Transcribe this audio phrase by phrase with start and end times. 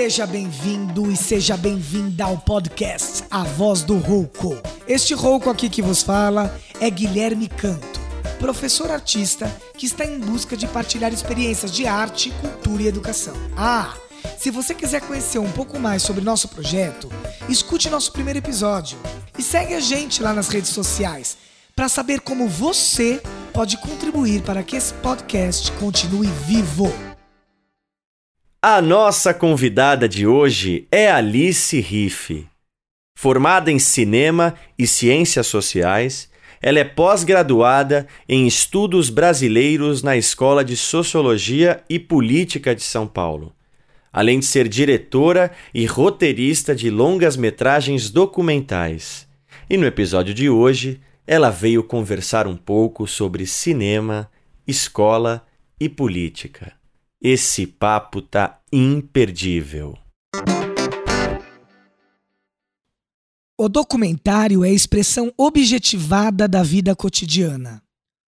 [0.00, 4.56] Seja bem-vindo e seja bem-vinda ao podcast A Voz do Rouco.
[4.88, 8.00] Este rouco aqui que vos fala é Guilherme Canto,
[8.38, 13.34] professor artista que está em busca de partilhar experiências de arte, cultura e educação.
[13.54, 13.94] Ah,
[14.38, 17.12] se você quiser conhecer um pouco mais sobre nosso projeto,
[17.46, 18.98] escute nosso primeiro episódio
[19.36, 21.36] e segue a gente lá nas redes sociais
[21.76, 23.20] para saber como você
[23.52, 26.90] pode contribuir para que esse podcast continue vivo.
[28.62, 32.46] A nossa convidada de hoje é Alice Riff.
[33.16, 36.28] Formada em cinema e ciências sociais,
[36.60, 43.54] ela é pós-graduada em estudos brasileiros na Escola de Sociologia e Política de São Paulo,
[44.12, 49.26] além de ser diretora e roteirista de longas-metragens documentais.
[49.70, 54.30] E no episódio de hoje, ela veio conversar um pouco sobre cinema,
[54.66, 55.46] escola
[55.80, 56.78] e política.
[57.22, 59.94] Esse papo tá imperdível.
[63.58, 67.82] O documentário é a expressão objetivada da vida cotidiana.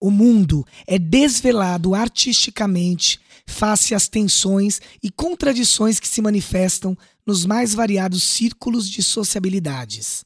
[0.00, 7.72] O mundo é desvelado artisticamente face às tensões e contradições que se manifestam nos mais
[7.72, 10.24] variados círculos de sociabilidades.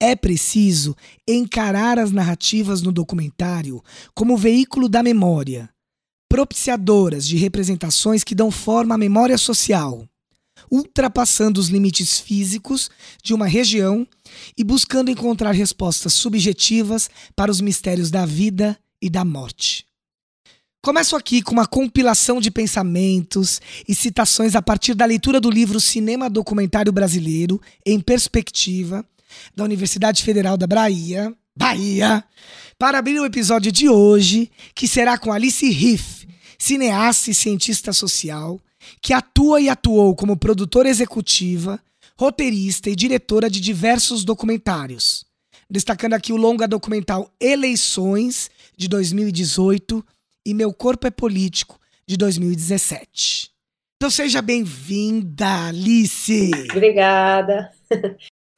[0.00, 3.80] É preciso encarar as narrativas no documentário
[4.12, 5.70] como veículo da memória,
[6.28, 10.06] propiciadoras de representações que dão forma à memória social,
[10.70, 12.90] ultrapassando os limites físicos
[13.22, 14.06] de uma região
[14.56, 19.86] e buscando encontrar respostas subjetivas para os mistérios da vida e da morte.
[20.82, 25.80] Começo aqui com uma compilação de pensamentos e citações a partir da leitura do livro
[25.80, 29.04] Cinema Documentário Brasileiro em Perspectiva,
[29.54, 32.22] da Universidade Federal da Bahia, Bahia,
[32.78, 38.60] para abrir o episódio de hoje, que será com Alice Riff, cineasta e cientista social,
[39.00, 41.80] que atua e atuou como produtora executiva,
[42.18, 45.24] roteirista e diretora de diversos documentários,
[45.68, 50.04] destacando aqui o longa documental Eleições, de 2018,
[50.44, 53.50] e Meu Corpo é Político, de 2017.
[53.96, 56.50] Então seja bem-vinda, Alice!
[56.70, 57.72] Obrigada!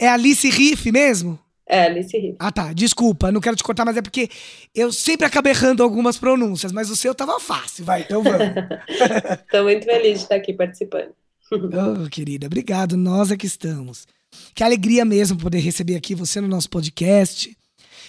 [0.01, 1.39] É Alice Riff mesmo?
[1.69, 2.37] É, Alice Riff.
[2.39, 2.73] Ah, tá.
[2.73, 4.31] Desculpa, não quero te cortar, mas é porque
[4.75, 7.85] eu sempre acabo errando algumas pronúncias, mas o seu tava fácil.
[7.85, 8.41] Vai, então vamos.
[9.45, 11.11] Estou muito feliz de estar aqui participando.
[11.53, 12.97] oh, querida, obrigado.
[12.97, 14.07] Nós é que estamos.
[14.55, 17.55] Que alegria mesmo poder receber aqui você no nosso podcast.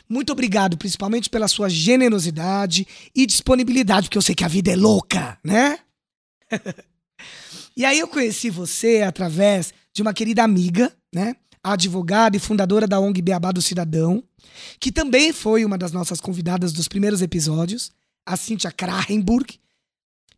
[0.08, 4.76] Muito obrigado, principalmente pela sua generosidade e disponibilidade, porque eu sei que a vida é
[4.76, 5.80] louca, né?
[7.76, 11.36] e aí eu conheci você através de uma querida amiga, né?
[11.64, 14.24] Advogada e fundadora da ONG Beabá do Cidadão,
[14.80, 17.92] que também foi uma das nossas convidadas dos primeiros episódios,
[18.26, 19.60] a Cíntia Krahenburg,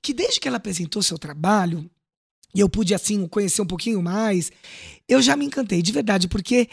[0.02, 1.90] que desde que ela apresentou seu trabalho,
[2.54, 4.52] e eu pude, assim, conhecer um pouquinho mais,
[5.08, 6.68] eu já me encantei, de verdade, porque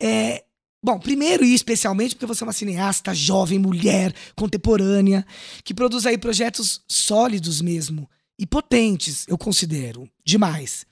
[0.00, 0.44] é,
[0.82, 5.26] Bom, primeiro e especialmente porque você é uma cineasta jovem, mulher, contemporânea,
[5.62, 10.86] que produz aí projetos sólidos mesmo e potentes, eu considero, demais.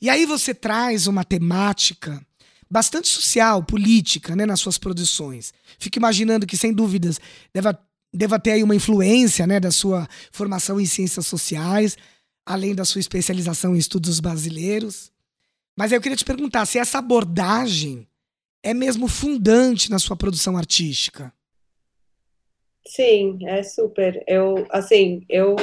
[0.00, 2.24] E aí você traz uma temática
[2.70, 5.52] bastante social, política, né, nas suas produções.
[5.78, 7.20] Fico imaginando que, sem dúvidas,
[7.52, 7.78] deva,
[8.12, 11.96] deva ter aí uma influência né, da sua formação em ciências sociais,
[12.44, 15.12] além da sua especialização em estudos brasileiros.
[15.76, 18.06] Mas eu queria te perguntar se essa abordagem
[18.62, 21.32] é mesmo fundante na sua produção artística.
[22.86, 24.24] Sim, é super.
[24.26, 25.56] Eu, assim, eu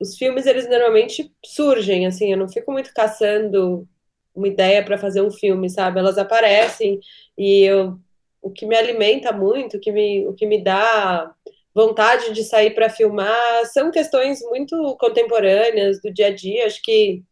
[0.00, 3.86] os filmes eles normalmente surgem, assim, eu não fico muito caçando
[4.34, 5.98] uma ideia para fazer um filme, sabe?
[5.98, 7.00] Elas aparecem
[7.36, 7.98] e eu,
[8.40, 11.34] o que me alimenta muito, o que me, o que me dá
[11.74, 16.66] vontade de sair para filmar são questões muito contemporâneas do dia a dia.
[16.66, 17.22] Acho que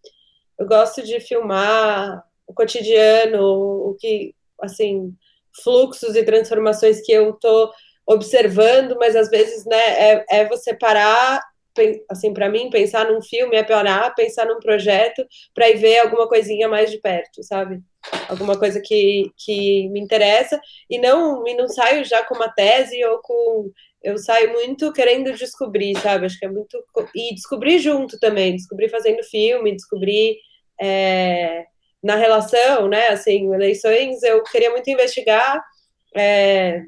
[0.59, 5.15] eu gosto de filmar o cotidiano, o que, assim,
[5.63, 7.71] fluxos e transformações que eu tô
[8.07, 11.43] observando, mas às vezes, né, é, é você parar
[12.09, 16.29] assim, para mim, pensar num filme é piorar, pensar num projeto para ir ver alguma
[16.29, 17.81] coisinha mais de perto, sabe?
[18.29, 23.05] Alguma coisa que, que me interessa e não, e não saio já com uma tese
[23.05, 23.71] ou com
[24.03, 26.27] eu saio muito querendo descobrir, sabe?
[26.27, 26.79] Acho que é muito
[27.15, 30.37] e descobrir junto também, descobrir fazendo filme, descobrir
[30.81, 31.65] é,
[32.03, 33.09] na relação, né?
[33.09, 35.61] Assim, eleições, eu queria muito investigar
[36.17, 36.83] é,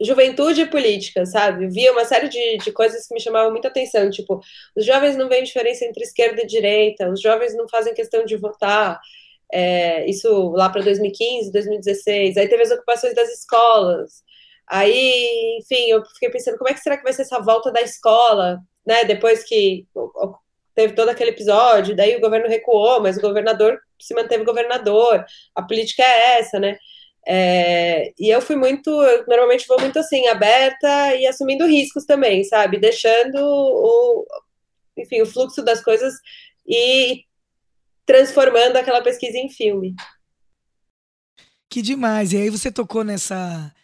[0.00, 1.68] juventude e política, sabe?
[1.68, 4.40] Via uma série de, de coisas que me chamavam muita atenção, tipo,
[4.76, 8.36] os jovens não veem diferença entre esquerda e direita, os jovens não fazem questão de
[8.36, 9.00] votar,
[9.52, 14.22] é, isso lá para 2015, 2016, aí teve as ocupações das escolas,
[14.66, 17.82] aí, enfim, eu fiquei pensando, como é que será que vai ser essa volta da
[17.82, 19.86] escola, né, depois que
[20.74, 25.24] teve todo aquele episódio, daí o governo recuou, mas o governador se manteve governador,
[25.54, 26.76] a política é essa, né?
[27.26, 32.44] É, e eu fui muito, eu normalmente vou muito assim, aberta e assumindo riscos também,
[32.44, 32.78] sabe?
[32.78, 34.26] Deixando o,
[34.96, 36.14] enfim, o fluxo das coisas
[36.66, 37.24] e
[38.04, 39.94] transformando aquela pesquisa em filme.
[41.70, 42.32] Que demais!
[42.32, 43.74] E aí você tocou nessa,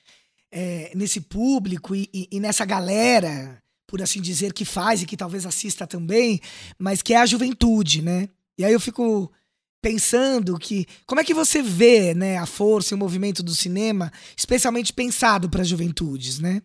[0.53, 5.17] é, nesse público e, e, e nessa galera, por assim dizer, que faz e que
[5.17, 6.41] talvez assista também,
[6.79, 8.29] mas que é a juventude, né?
[8.59, 9.33] E aí eu fico
[9.81, 14.13] pensando que como é que você vê né, a força e o movimento do cinema,
[14.37, 16.63] especialmente pensado para as juventudes, né?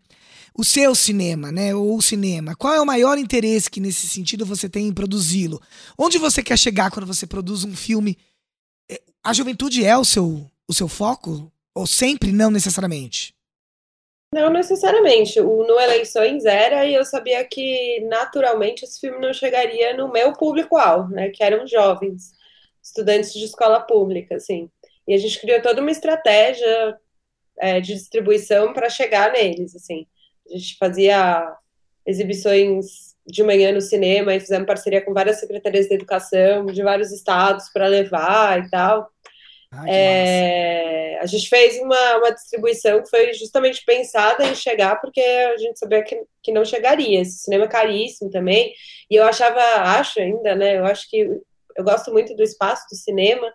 [0.58, 4.46] O seu cinema, né, ou o cinema, qual é o maior interesse que nesse sentido
[4.46, 5.62] você tem em produzi-lo?
[5.98, 8.18] Onde você quer chegar quando você produz um filme?
[8.90, 13.36] É, a juventude é o seu o seu foco ou sempre não necessariamente?
[14.34, 15.40] Não necessariamente.
[15.40, 20.34] O No Eleições era e eu sabia que naturalmente esse filme não chegaria no meu
[20.34, 22.35] público-alvo, né, que eram jovens
[22.86, 24.70] estudantes de escola pública, assim.
[25.08, 26.98] E a gente criou toda uma estratégia
[27.60, 30.06] é, de distribuição para chegar neles, assim.
[30.48, 31.52] A gente fazia
[32.06, 37.12] exibições de manhã no cinema e fizemos parceria com várias secretarias de educação de vários
[37.12, 39.10] estados para levar e tal.
[39.72, 45.20] Ah, é, a gente fez uma, uma distribuição que foi justamente pensada em chegar, porque
[45.20, 47.20] a gente sabia que, que não chegaria.
[47.20, 48.72] Esse cinema é caríssimo também.
[49.10, 50.78] E eu achava, acho ainda, né?
[50.78, 51.28] Eu acho que
[51.76, 53.52] eu gosto muito do espaço do cinema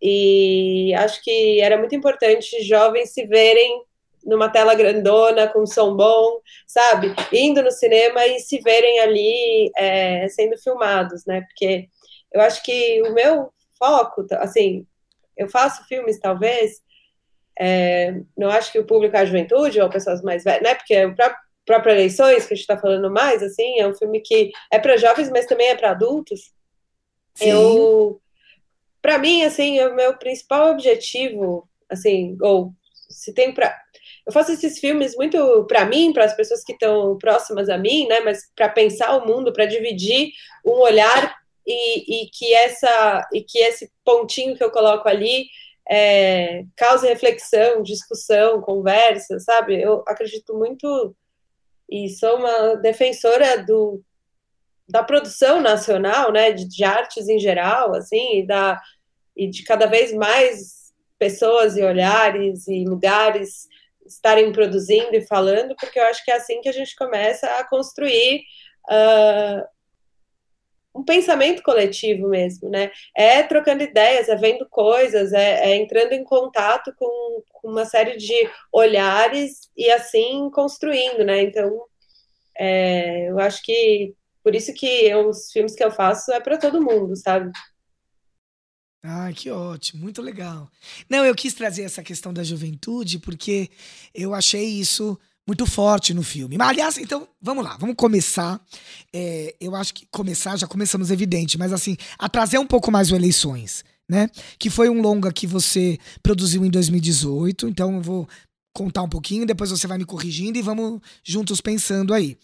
[0.00, 3.82] e acho que era muito importante jovens se verem
[4.24, 7.14] numa tela grandona, com som bom, sabe?
[7.32, 11.42] Indo no cinema e se verem ali é, sendo filmados, né?
[11.42, 11.88] Porque
[12.32, 14.86] eu acho que o meu foco, assim,
[15.36, 16.82] eu faço filmes, talvez,
[17.58, 20.74] é, não acho que o público é a juventude ou pessoas mais velhas, né?
[20.74, 21.14] Porque o
[21.64, 24.96] próprio eleições que a gente está falando mais, assim, é um filme que é para
[24.96, 26.52] jovens, mas também é para adultos.
[27.40, 27.50] Sim.
[27.50, 28.20] Eu,
[29.02, 32.72] para mim, assim, o meu principal objetivo, assim, ou
[33.08, 33.76] se tem para
[34.26, 38.06] eu faço esses filmes muito para mim, para as pessoas que estão próximas a mim,
[38.06, 38.20] né?
[38.20, 40.30] Mas para pensar o mundo, para dividir
[40.64, 41.34] um olhar
[41.66, 45.46] e, e, que essa e que esse pontinho que eu coloco ali
[45.88, 49.80] é, cause reflexão, discussão, conversa, sabe?
[49.80, 51.16] Eu acredito muito
[51.90, 54.00] e sou uma defensora do
[54.90, 58.80] da produção nacional, né, de, de, artes em geral, assim, e, da,
[59.36, 63.68] e de cada vez mais pessoas e olhares e lugares
[64.06, 67.64] estarem produzindo e falando, porque eu acho que é assim que a gente começa a
[67.64, 68.42] construir
[68.90, 69.64] uh,
[70.94, 72.90] um pensamento coletivo mesmo, né?
[73.16, 78.16] É trocando ideias, é vendo coisas, é, é entrando em contato com, com, uma série
[78.16, 81.42] de olhares e assim construindo, né?
[81.42, 81.84] Então,
[82.58, 86.82] é, eu acho que por isso que os filmes que eu faço é para todo
[86.82, 87.50] mundo, sabe?
[89.02, 90.70] Ah, que ótimo, muito legal.
[91.08, 93.70] Não, eu quis trazer essa questão da juventude porque
[94.14, 96.58] eu achei isso muito forte no filme.
[96.58, 98.60] Mas, aliás, então, vamos lá, vamos começar.
[99.12, 103.10] É, eu acho que começar, já começamos evidente, mas assim, a trazer um pouco mais
[103.10, 104.28] o Eleições, né?
[104.58, 108.28] Que foi um longa que você produziu em 2018, então eu vou
[108.72, 112.36] contar um pouquinho, depois você vai me corrigindo e vamos juntos pensando aí.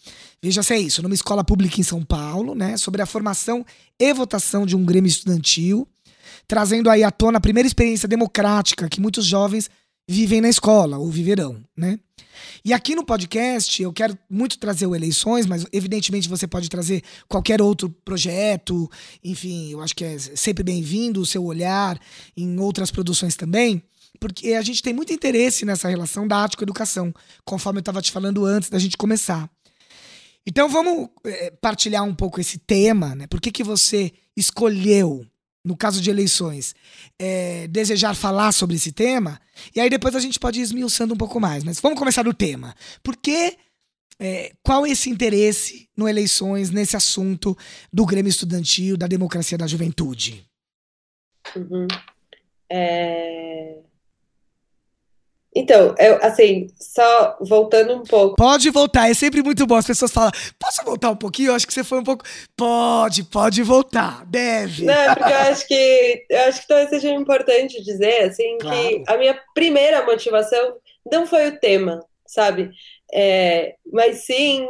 [0.43, 3.65] Veja se é isso, numa escola pública em São Paulo, né, sobre a formação
[3.99, 5.89] e votação de um grêmio estudantil,
[6.49, 9.71] trazendo aí à tona a primeira experiência democrática que muitos jovens
[10.09, 11.99] vivem na escola ou viverão, né?
[12.65, 17.03] E aqui no podcast eu quero muito trazer o eleições, mas evidentemente você pode trazer
[17.29, 18.89] qualquer outro projeto,
[19.25, 21.99] enfim, eu acho que é sempre bem-vindo o seu olhar
[22.37, 23.83] em outras produções também
[24.19, 27.13] porque a gente tem muito interesse nessa relação da arte com a educação,
[27.45, 29.51] conforme eu estava te falando antes da gente começar.
[30.47, 33.27] Então vamos é, partilhar um pouco esse tema, né?
[33.27, 35.27] Por que, que você escolheu,
[35.65, 36.75] no caso de eleições,
[37.19, 39.41] é, desejar falar sobre esse tema?
[39.75, 41.65] E aí depois a gente pode ir esmiuçando um pouco mais.
[41.65, 42.75] Mas vamos começar do tema.
[43.03, 43.57] Por que
[44.19, 47.57] é, qual esse interesse no eleições, nesse assunto
[47.93, 50.45] do Grêmio Estudantil, da democracia da juventude?
[51.55, 51.87] Uhum.
[52.71, 53.81] É...
[55.59, 58.37] Então, eu, assim, só voltando um pouco.
[58.37, 59.77] Pode voltar, é sempre muito bom.
[59.77, 61.49] As pessoas falam, posso voltar um pouquinho?
[61.49, 62.27] Eu acho que você foi um pouco.
[62.55, 64.85] Pode, pode voltar, deve.
[64.85, 68.77] Não, porque eu acho que eu acho que talvez seja importante dizer, assim, claro.
[68.77, 70.75] que a minha primeira motivação
[71.11, 72.71] não foi o tema, sabe?
[73.11, 74.69] É, mas sim,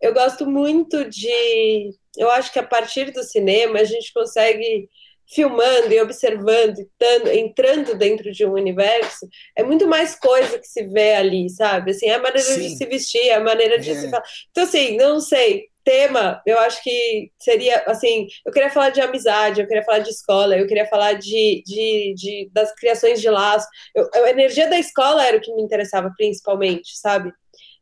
[0.00, 1.90] eu gosto muito de.
[2.16, 4.88] Eu acho que a partir do cinema a gente consegue
[5.26, 9.26] filmando e observando, e entrando dentro de um universo,
[9.56, 11.90] é muito mais coisa que se vê ali, sabe?
[11.92, 12.60] Assim, é a maneira Sim.
[12.60, 13.94] de se vestir, é a maneira de é.
[13.94, 14.24] se falar.
[14.50, 15.68] Então, assim, não sei.
[15.84, 20.08] tema, eu acho que seria, assim, eu queria falar de amizade, eu queria falar de
[20.10, 23.66] escola, eu queria falar de, de, de das criações de laço.
[23.94, 27.32] Eu, a energia da escola era o que me interessava principalmente, sabe?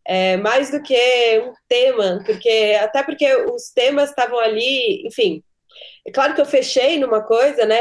[0.05, 0.97] É, mais do que
[1.47, 5.43] um tema, porque até porque os temas estavam ali, enfim.
[6.07, 7.81] É claro que eu fechei numa coisa, né?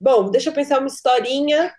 [0.00, 1.72] Bom, deixa eu pensar uma historinha,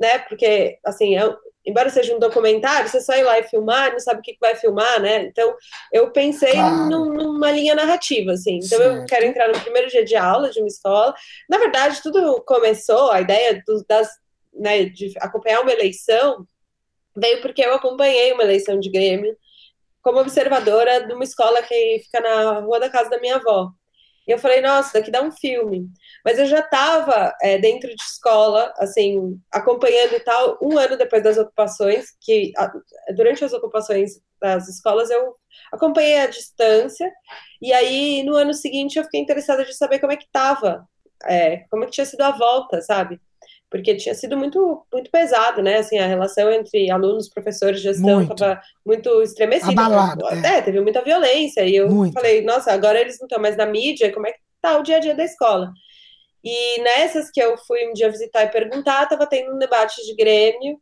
[0.00, 0.18] né?
[0.20, 4.20] Porque, assim, eu, embora seja um documentário, você só ir lá e filmar, não sabe
[4.20, 5.22] o que vai filmar, né?
[5.24, 5.54] Então,
[5.92, 6.90] eu pensei claro.
[6.90, 8.58] num, numa linha narrativa, assim.
[8.62, 8.96] Então, certo.
[8.96, 11.14] eu quero entrar no primeiro dia de aula de uma escola.
[11.48, 14.08] Na verdade, tudo começou, a ideia do, das,
[14.52, 16.46] né, de acompanhar uma eleição
[17.16, 19.36] veio porque eu acompanhei uma eleição de Grêmio
[20.02, 23.70] como observadora de uma escola que fica na rua da casa da minha avó.
[24.26, 25.86] E eu falei, nossa, daqui dá um filme.
[26.24, 31.22] Mas eu já estava é, dentro de escola, assim, acompanhando e tal, um ano depois
[31.22, 32.72] das ocupações, que a,
[33.14, 35.36] durante as ocupações das escolas eu
[35.72, 37.10] acompanhei à distância,
[37.62, 40.86] e aí no ano seguinte eu fiquei interessada de saber como é que estava,
[41.24, 43.20] é, como é que tinha sido a volta, sabe?
[43.74, 45.78] Porque tinha sido muito muito pesado, né?
[45.78, 49.08] Assim, a relação entre alunos, professores, gestão estava muito.
[49.08, 49.72] muito estremecida.
[49.72, 50.58] Abalado, é.
[50.58, 50.62] é.
[50.62, 51.62] teve muita violência.
[51.62, 52.14] E eu muito.
[52.14, 54.98] falei, nossa, agora eles não estão mais na mídia, como é que tá o dia
[54.98, 55.72] a dia da escola?
[56.44, 60.14] E nessas que eu fui um dia visitar e perguntar, estava tendo um debate de
[60.14, 60.78] Grêmio,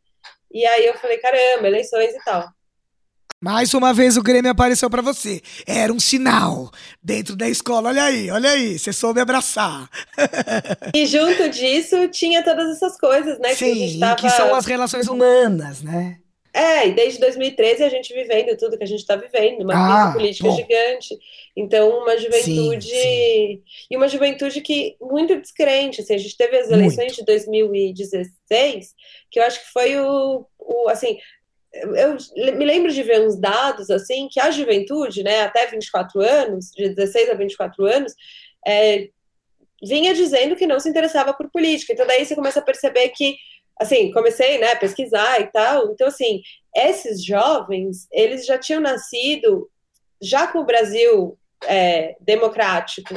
[0.51, 2.47] e aí eu falei, caramba, eleições e tal.
[3.43, 5.41] Mais uma vez o Grêmio apareceu para você.
[5.67, 6.71] Era um sinal
[7.03, 7.89] dentro da escola.
[7.89, 9.89] Olha aí, olha aí, você soube abraçar.
[10.95, 13.53] e junto disso tinha todas essas coisas, né?
[13.53, 14.15] Sim, que, tava...
[14.15, 16.19] que são as relações humanas, né?
[16.53, 20.13] É, e desde 2013 a gente vivendo tudo que a gente está vivendo, uma ah,
[20.13, 20.55] crise política bom.
[20.55, 21.19] gigante.
[21.53, 22.87] Então, uma juventude.
[22.87, 23.63] Sim, sim.
[23.91, 25.99] E uma juventude que muito descrente.
[25.99, 27.15] Assim, a gente teve as eleições muito.
[27.15, 28.93] de 2016,
[29.29, 31.17] que eu acho que foi o, o assim,
[31.73, 32.17] eu
[32.55, 36.89] me lembro de ver uns dados assim que a juventude, né, até 24 anos, de
[36.89, 38.13] 16 a 24 anos,
[38.65, 39.09] é,
[39.81, 41.93] vinha dizendo que não se interessava por política.
[41.93, 43.35] Então daí você começa a perceber que,
[43.79, 45.91] assim, comecei, né, a pesquisar e tal.
[45.91, 46.41] Então assim,
[46.75, 49.69] esses jovens, eles já tinham nascido
[50.21, 53.15] já com o Brasil é, democrático.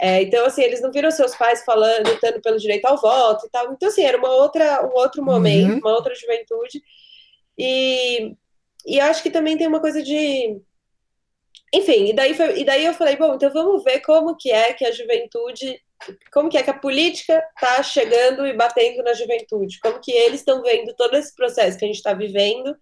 [0.00, 3.50] É, então, assim, eles não viram seus pais falando, lutando pelo direito ao voto e
[3.50, 3.72] tal.
[3.72, 5.78] Então, assim, era uma outra, um outro momento, uhum.
[5.78, 6.80] uma outra juventude.
[7.58, 8.34] E,
[8.86, 10.60] e acho que também tem uma coisa de.
[11.74, 14.72] Enfim, e daí, foi, e daí eu falei, bom, então vamos ver como que é
[14.72, 15.78] que a juventude,
[16.32, 20.40] como que é que a política está chegando e batendo na juventude, como que eles
[20.40, 22.74] estão vendo todo esse processo que a gente está vivendo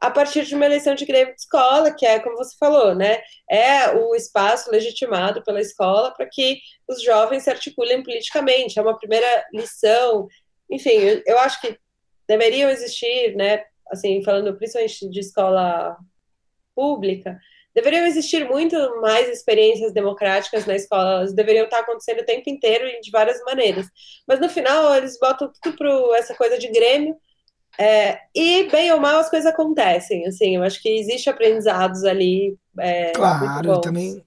[0.00, 3.22] a partir de uma eleição de greve de escola, que é, como você falou, né,
[3.50, 8.98] é o espaço legitimado pela escola para que os jovens se articulem politicamente, é uma
[8.98, 10.28] primeira lição,
[10.70, 11.78] enfim, eu, eu acho que
[12.28, 15.96] deveriam existir, né, assim, falando principalmente de escola
[16.74, 17.38] pública,
[17.74, 22.86] deveriam existir muito mais experiências democráticas na escola, elas deveriam estar acontecendo o tempo inteiro
[22.86, 23.86] e de várias maneiras.
[24.26, 27.16] Mas no final eles botam tudo para essa coisa de Grêmio,
[27.76, 32.56] é, e bem ou mal as coisas acontecem, assim, eu acho que existe aprendizados ali.
[32.78, 34.24] É, claro, também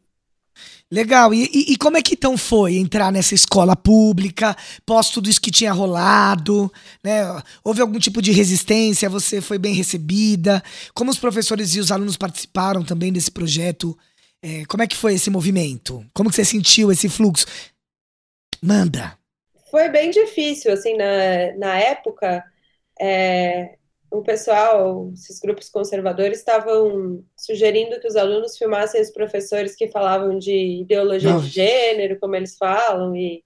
[0.91, 1.33] Legal.
[1.33, 5.41] E, e, e, como é que então foi entrar nessa escola pública, pós tudo isso
[5.41, 6.71] que tinha rolado?
[7.03, 7.23] Né?
[7.63, 9.09] Houve algum tipo de resistência?
[9.09, 10.63] Você foi bem recebida?
[10.93, 13.97] Como os professores e os alunos participaram também desse projeto?
[14.41, 16.05] É, como é que foi esse movimento?
[16.13, 17.45] Como que você sentiu esse fluxo?
[18.61, 19.17] Manda.
[19.69, 22.43] Foi bem difícil, assim, na, na época.
[22.99, 23.76] É,
[24.09, 30.37] o pessoal, esses grupos conservadores, estavam sugerindo que os alunos filmassem os professores que falavam
[30.37, 33.43] de ideologia de gênero, como eles falam, e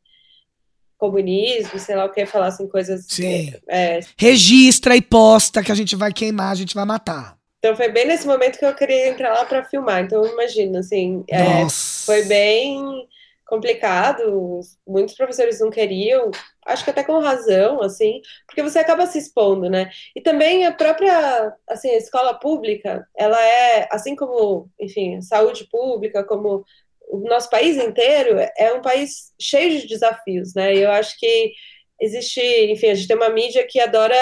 [0.98, 3.06] comunismo, sei lá o que, falassem coisas.
[3.08, 3.54] Sim.
[3.68, 7.36] É, Registra e posta que a gente vai queimar, a gente vai matar.
[7.58, 10.04] Então foi bem nesse momento que eu queria entrar lá para filmar.
[10.04, 13.08] Então imagina, assim, é, foi bem
[13.52, 16.32] complicado, muitos professores não queriam,
[16.66, 19.92] acho que até com razão, assim, porque você acaba se expondo, né?
[20.16, 26.24] E também a própria, assim, a escola pública, ela é, assim como, enfim, saúde pública,
[26.24, 26.64] como
[27.10, 30.74] o nosso país inteiro, é um país cheio de desafios, né?
[30.74, 31.52] E eu acho que
[32.00, 32.42] existe,
[32.72, 34.16] enfim, a gente tem uma mídia que adora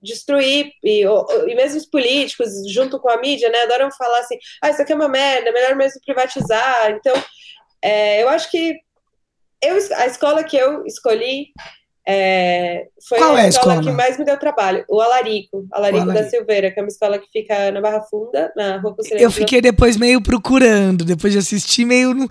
[0.00, 4.70] destruir, e, e mesmo os políticos, junto com a mídia, né, adoram falar assim, ah,
[4.70, 7.14] isso aqui é uma merda, melhor mesmo privatizar, então
[7.84, 8.78] é, eu acho que
[9.62, 11.48] eu, a escola que eu escolhi
[12.06, 15.66] é, foi Qual a, é a escola, escola, que mais me deu trabalho, o Alarico,
[15.72, 18.94] Alarico, Alarico, da Silveira, que é uma escola que fica na Barra Funda, na Rua
[18.94, 19.24] Conselheiro.
[19.24, 22.28] Eu fiquei depois meio procurando, depois de assistir, meio não,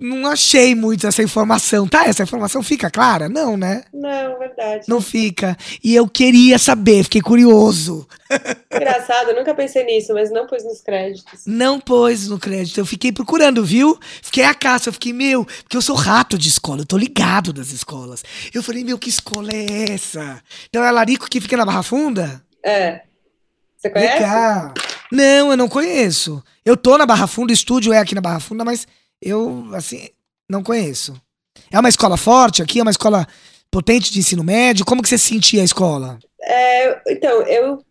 [0.00, 1.88] não achei muito essa informação.
[1.88, 3.28] Tá, essa informação fica clara?
[3.28, 3.82] Não, né?
[3.92, 4.84] Não, verdade.
[4.88, 5.56] Não fica.
[5.82, 8.06] E eu queria saber, fiquei curioso.
[8.72, 11.42] Engraçado, eu nunca pensei nisso, mas não pus nos créditos.
[11.46, 12.78] Não pôs no crédito.
[12.78, 13.98] Eu fiquei procurando, viu?
[14.22, 17.52] Fiquei a caça, eu fiquei, meu, porque eu sou rato de escola, eu tô ligado
[17.52, 18.22] das escolas.
[18.54, 20.42] Eu falei, meu, que escola é essa?
[20.68, 22.42] Então é Larico que fica na Barra Funda?
[22.64, 23.02] É.
[23.76, 24.14] Você conhece?
[24.14, 24.74] Legal.
[25.10, 26.42] Não, eu não conheço.
[26.64, 28.86] Eu tô na Barra Funda, o estúdio é aqui na Barra Funda, mas
[29.20, 30.08] eu, assim,
[30.48, 31.20] não conheço.
[31.70, 32.78] É uma escola forte aqui?
[32.78, 33.26] É uma escola
[33.70, 34.84] potente de ensino médio?
[34.84, 36.18] Como que você sentia a escola?
[36.42, 37.84] É, então, eu,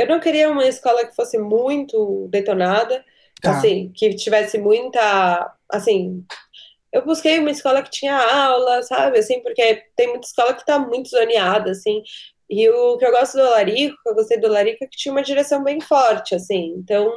[0.00, 3.04] eu não queria uma escola que fosse muito detonada,
[3.42, 3.52] Tá.
[3.52, 6.22] assim, que tivesse muita, assim,
[6.92, 10.78] eu busquei uma escola que tinha aula, sabe, assim, porque tem muita escola que tá
[10.78, 12.02] muito zoneada, assim,
[12.50, 15.12] e o que eu gosto do Olarico, que eu gostei do Olarico, é que tinha
[15.12, 17.10] uma direção bem forte, assim, então,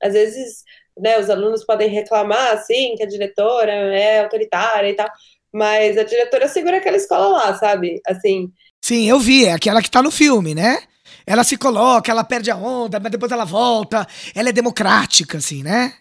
[0.00, 0.62] às vezes,
[0.96, 5.08] né, os alunos podem reclamar, assim, que a diretora é autoritária e tal,
[5.52, 8.48] mas a diretora segura aquela escola lá, sabe, assim,
[8.84, 10.82] Sim, eu vi, é aquela que tá no filme, né?
[11.26, 14.06] Ela se coloca, ela perde a onda, mas depois ela volta.
[14.34, 15.92] Ela é democrática, assim, né?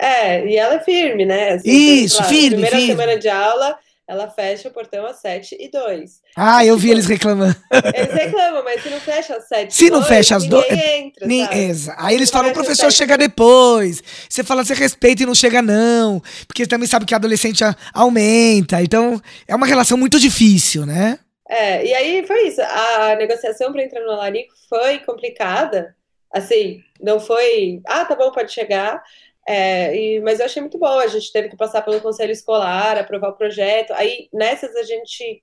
[0.00, 1.52] É, e ela é firme, né?
[1.52, 2.92] Assim, Isso, lá, firme, Primeira firme.
[2.92, 3.76] semana de aula,
[4.08, 6.10] ela fecha o portão às 7 e 2.
[6.36, 7.54] Ah, eu vi eles reclamando.
[7.94, 11.26] Eles reclamam, mas se não fecha às 7 Se não fecha às ninguém dois- entra,
[11.28, 11.94] Nem, exa.
[11.96, 14.02] Aí eles falam, o professor chega depois.
[14.28, 16.20] Você fala, você respeita e não chega, não.
[16.48, 17.62] Porque também sabe que a adolescente
[17.94, 18.82] aumenta.
[18.82, 21.20] Então, é uma relação muito difícil, né?
[21.48, 22.60] É, e aí foi isso.
[22.62, 25.96] A negociação para entrar no Alarico foi complicada.
[26.32, 29.02] Assim, não foi, ah, tá bom, pode chegar.
[29.46, 30.98] É, e- mas eu achei muito bom.
[30.98, 33.92] A gente teve que passar pelo conselho escolar, aprovar o projeto.
[33.94, 35.42] Aí, nessas, a gente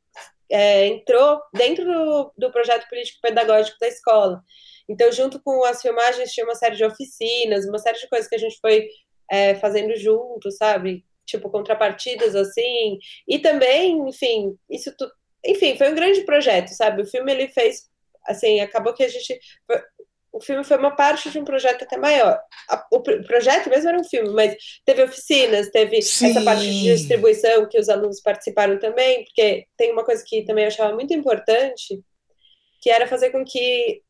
[0.49, 4.43] é, entrou dentro do, do projeto político-pedagógico da escola.
[4.89, 8.35] Então, junto com as filmagens, tinha uma série de oficinas, uma série de coisas que
[8.35, 8.89] a gente foi
[9.29, 11.05] é, fazendo junto, sabe?
[11.25, 12.99] Tipo, contrapartidas assim.
[13.27, 14.93] E também, enfim, isso
[15.45, 17.01] enfim, foi um grande projeto, sabe?
[17.01, 17.89] O filme ele fez,
[18.25, 19.39] assim, acabou que a gente,
[20.31, 22.39] o filme foi uma parte de um projeto até maior.
[22.91, 24.55] O pr- projeto mesmo era um filme, mas
[24.85, 26.29] teve oficinas, teve Sim.
[26.29, 30.63] essa parte de distribuição que os alunos participaram também, porque tem uma coisa que também
[30.63, 31.99] eu achava muito importante,
[32.81, 34.01] que era fazer com que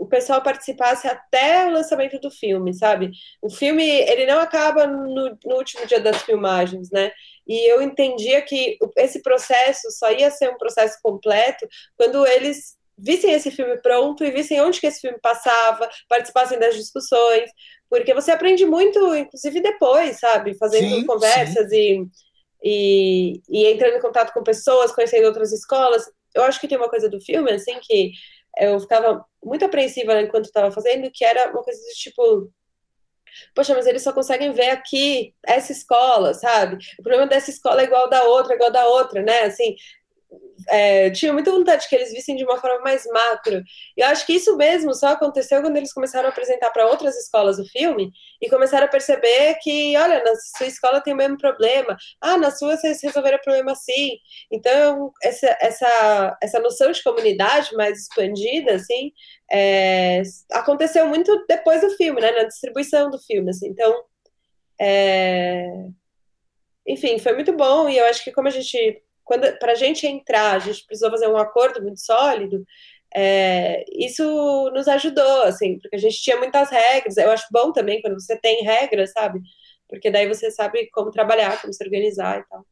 [0.00, 3.10] o pessoal participasse até o lançamento do filme, sabe?
[3.42, 7.12] O filme, ele não acaba no, no último dia das filmagens, né?
[7.46, 13.34] E eu entendia que esse processo só ia ser um processo completo quando eles vissem
[13.34, 17.50] esse filme pronto e vissem onde que esse filme passava, participassem das discussões,
[17.90, 20.54] porque você aprende muito, inclusive depois, sabe?
[20.54, 22.06] Fazendo Sim, conversas e,
[22.62, 26.10] e, e entrando em contato com pessoas, conhecendo outras escolas.
[26.34, 28.12] Eu acho que tem uma coisa do filme, assim, que
[28.58, 32.52] eu ficava muito apreensiva enquanto estava fazendo, que era uma coisa de tipo,
[33.54, 36.76] poxa, mas eles só conseguem ver aqui essa escola, sabe?
[36.98, 39.42] O problema dessa escola é igual da outra, igual da outra, né?
[39.42, 39.74] Assim,
[40.68, 43.62] é, tinha muita vontade que eles vissem de uma forma mais macro.
[43.96, 47.16] E eu acho que isso mesmo só aconteceu quando eles começaram a apresentar para outras
[47.16, 51.38] escolas o filme e começaram a perceber que, olha, na sua escola tem o mesmo
[51.38, 51.96] problema.
[52.20, 54.18] Ah, na sua vocês resolveram o problema assim.
[54.50, 59.12] Então, essa, essa, essa noção de comunidade mais expandida, assim,
[59.50, 62.30] é, aconteceu muito depois do filme, né?
[62.32, 63.68] Na distribuição do filme, assim.
[63.68, 64.04] Então,
[64.80, 65.66] é,
[66.86, 70.08] enfim, foi muito bom e eu acho que como a gente, quando para a gente
[70.08, 72.64] entrar, a gente precisou fazer um acordo muito sólido.
[73.14, 74.24] é, isso
[74.74, 77.16] nos ajudou, assim, porque a gente tinha muitas regras.
[77.16, 79.40] Eu acho bom também quando você tem regras, sabe?
[79.88, 82.66] Porque daí você sabe como trabalhar, como se organizar e tal.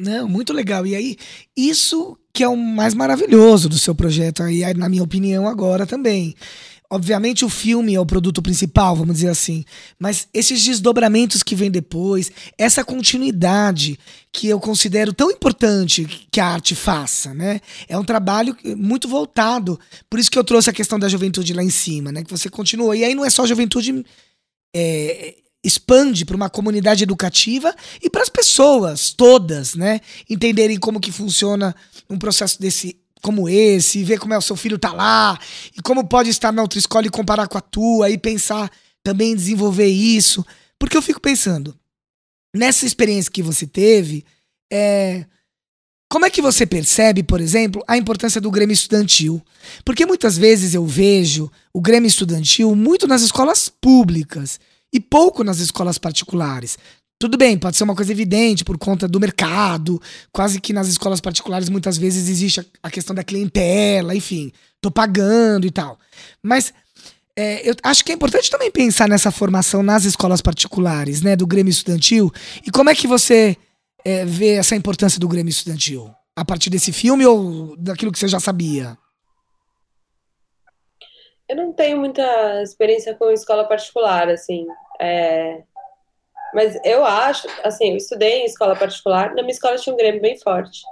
[0.00, 0.84] Não, muito legal.
[0.84, 1.16] E aí,
[1.56, 6.34] isso que é o mais maravilhoso do seu projeto, aí, na minha opinião, agora também.
[6.90, 9.62] Obviamente, o filme é o produto principal, vamos dizer assim.
[9.98, 13.98] Mas esses desdobramentos que vêm depois, essa continuidade
[14.32, 17.60] que eu considero tão importante que a arte faça, né?
[17.88, 19.78] É um trabalho muito voltado.
[20.08, 22.24] Por isso que eu trouxe a questão da juventude lá em cima, né?
[22.24, 22.96] Que você continua.
[22.96, 24.04] E aí não é só juventude.
[24.74, 31.10] é, expande para uma comunidade educativa e para as pessoas todas, né, entenderem como que
[31.10, 31.74] funciona
[32.08, 35.38] um processo desse como esse, ver como é o seu filho tá lá
[35.76, 38.70] e como pode estar na outra escola e comparar com a tua e pensar
[39.02, 40.44] também em desenvolver isso,
[40.78, 41.74] porque eu fico pensando
[42.54, 44.24] nessa experiência que você teve,
[44.72, 45.24] é,
[46.10, 49.42] como é que você percebe, por exemplo, a importância do Grêmio Estudantil?
[49.84, 54.58] Porque muitas vezes eu vejo o Grêmio Estudantil muito nas escolas públicas
[54.92, 56.78] e pouco nas escolas particulares.
[57.18, 60.00] Tudo bem, pode ser uma coisa evidente por conta do mercado,
[60.30, 65.66] quase que nas escolas particulares muitas vezes existe a, questão da clientela, enfim, tô pagando
[65.66, 65.98] e tal.
[66.40, 66.72] Mas
[67.36, 71.46] é, eu acho que é importante também pensar nessa formação nas escolas particulares, né, do
[71.46, 72.32] Grêmio Estudantil.
[72.64, 73.56] E como é que você
[74.04, 76.10] é, vê essa importância do Grêmio Estudantil?
[76.36, 78.96] A partir desse filme ou daquilo que você já sabia?
[81.48, 84.66] Eu não tenho muita experiência com escola particular, assim.
[85.00, 85.62] É...
[86.54, 90.20] Mas eu acho, assim, eu estudei em escola particular, na minha escola tinha um Grêmio
[90.20, 90.82] bem forte.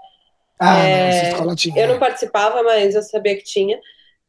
[0.58, 1.30] Ah, é...
[1.30, 1.78] escola tinha.
[1.78, 3.78] Eu não participava, mas eu sabia que tinha.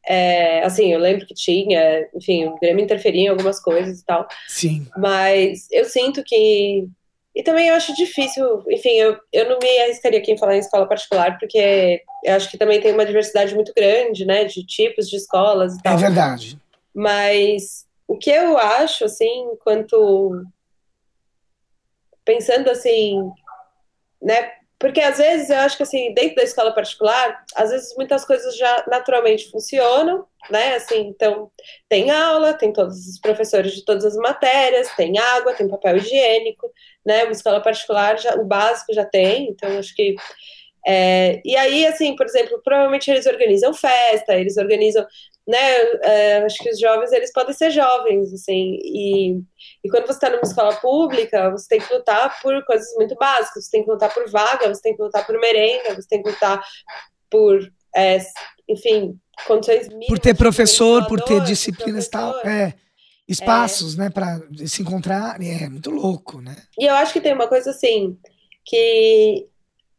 [0.06, 4.26] É, assim, eu lembro que tinha, enfim, o Grêmio interferia em algumas coisas e tal.
[4.46, 4.86] Sim.
[4.96, 6.88] Mas eu sinto que
[7.38, 10.58] e também eu acho difícil, enfim, eu, eu não me arriscaria aqui em falar em
[10.58, 15.08] escola particular, porque eu acho que também tem uma diversidade muito grande, né, de tipos
[15.08, 15.94] de escolas e tal.
[15.94, 16.58] É verdade.
[16.92, 20.42] Mas o que eu acho, assim, quanto.
[22.28, 23.16] Pensando assim,
[24.20, 28.22] né, porque às vezes eu acho que assim, dentro da escola particular, às vezes muitas
[28.22, 30.74] coisas já naturalmente funcionam, né?
[30.74, 31.50] Assim, então
[31.88, 36.70] tem aula, tem todos os professores de todas as matérias, tem água, tem papel higiênico,
[37.04, 37.24] né?
[37.24, 40.14] Uma escola particular já, o básico já tem, então acho que
[40.90, 45.06] é, e aí, assim, por exemplo, provavelmente eles organizam festa, eles organizam,
[45.46, 45.58] né?
[46.02, 49.34] É, acho que os jovens eles podem ser jovens, assim, e,
[49.84, 53.66] e quando você está numa escola pública, você tem que lutar por coisas muito básicas,
[53.66, 56.30] você tem que lutar por vaga, você tem que lutar por merenda, você tem que
[56.30, 56.64] lutar
[57.30, 57.60] por,
[57.94, 58.18] é,
[58.66, 59.14] enfim,
[59.46, 60.08] condições mínimas.
[60.08, 62.72] Por ter professor, por ter disciplinas e tal, é
[63.28, 64.04] espaços, é.
[64.04, 66.56] né, para se encontrar, é muito louco, né?
[66.78, 68.16] E eu acho que tem uma coisa assim,
[68.64, 69.46] que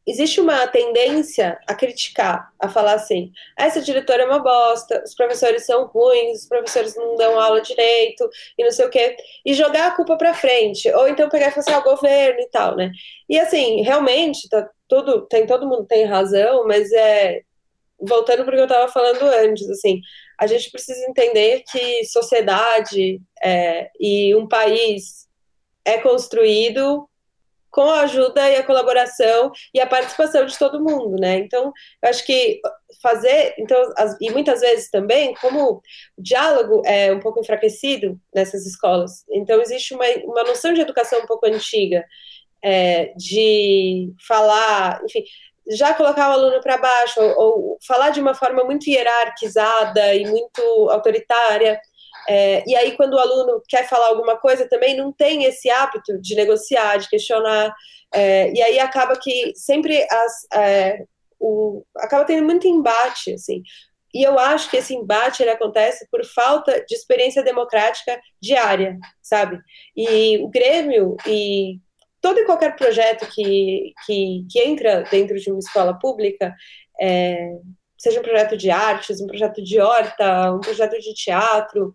[0.09, 5.65] existe uma tendência a criticar, a falar assim: essa diretora é uma bosta, os professores
[5.65, 9.87] são ruins, os professores não dão aula direito e não sei o quê, e jogar
[9.87, 12.75] a culpa para frente, ou então pegar e falar assim, ah, o governo e tal,
[12.75, 12.91] né?
[13.27, 17.41] E assim, realmente, tá tudo, tem todo mundo tem razão, mas é
[18.01, 19.99] voltando para o que eu estava falando antes, assim,
[20.39, 25.27] a gente precisa entender que sociedade é, e um país
[25.83, 27.08] é construído
[27.69, 31.37] com a ajuda e a colaboração e a participação de todo mundo, né?
[31.37, 32.59] Então, eu acho que
[33.01, 35.81] fazer, então, as, e muitas vezes também, como o
[36.17, 41.27] diálogo é um pouco enfraquecido nessas escolas, então existe uma, uma noção de educação um
[41.27, 42.03] pouco antiga,
[42.63, 45.23] é, de falar, enfim,
[45.69, 50.25] já colocar o aluno para baixo, ou, ou, falar de uma forma muito hierarquizada e
[50.25, 51.79] muito autoritária.
[52.29, 56.21] É, e aí, quando o aluno quer falar alguma coisa, também não tem esse hábito
[56.21, 57.73] de negociar, de questionar.
[58.13, 61.03] É, e aí acaba que sempre as, é,
[61.39, 63.63] o, acaba tendo muito embate, assim.
[64.13, 69.59] E eu acho que esse embate ele acontece por falta de experiência democrática diária, sabe?
[69.95, 71.79] E o Grêmio e
[72.21, 76.53] todo e qualquer projeto que, que, que entra dentro de uma escola pública,
[77.01, 77.49] é,
[77.99, 81.93] seja um projeto de artes, um projeto de horta, um projeto de teatro,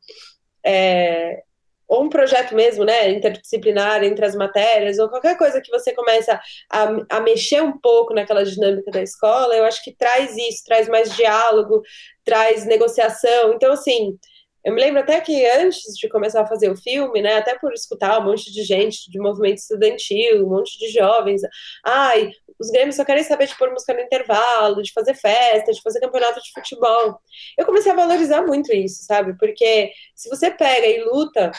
[0.65, 1.43] é,
[1.89, 6.41] ou um projeto mesmo, né, interdisciplinar entre as matérias, ou qualquer coisa que você começa
[6.71, 10.89] a, a mexer um pouco naquela dinâmica da escola, eu acho que traz isso, traz
[10.89, 11.83] mais diálogo,
[12.25, 13.53] traz negociação.
[13.55, 14.19] Então, assim,
[14.65, 17.73] eu me lembro até que antes de começar a fazer o filme, né, até por
[17.73, 21.43] escutar um monte de gente de movimento estudantil, um monte de jovens,
[21.85, 25.83] ai, os Grêmios só querem saber de pôr música no intervalo, de fazer festa, de
[25.83, 27.21] fazer campeonato de futebol.
[27.59, 29.37] Eu comecei a valorizar muito isso, sabe?
[29.39, 31.53] Porque se você pega e luta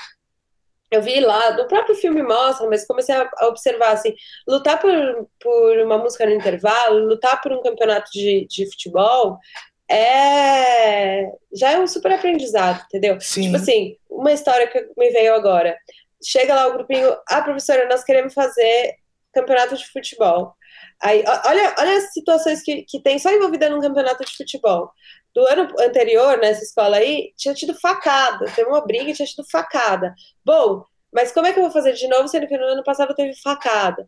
[0.92, 4.14] eu vi lá, no próprio filme mostra, mas comecei a observar assim,
[4.48, 4.92] lutar por,
[5.40, 9.38] por uma música no intervalo, lutar por um campeonato de, de futebol,
[9.90, 13.20] é já é um super aprendizado, entendeu?
[13.22, 13.44] Sim.
[13.44, 15.78] Tipo assim, uma história que me veio agora.
[16.24, 18.96] Chega lá o grupinho, ah, professora, nós queremos fazer
[19.34, 20.56] campeonato de futebol.
[21.02, 24.92] Aí, olha, olha as situações que, que tem só envolvida num campeonato de futebol.
[25.34, 29.44] Do ano anterior, nessa escola aí, tinha tido facada, teve uma briga e tinha tido
[29.50, 30.16] facada.
[30.44, 33.14] Bom, mas como é que eu vou fazer de novo, sendo que no ano passado
[33.14, 34.08] teve facada?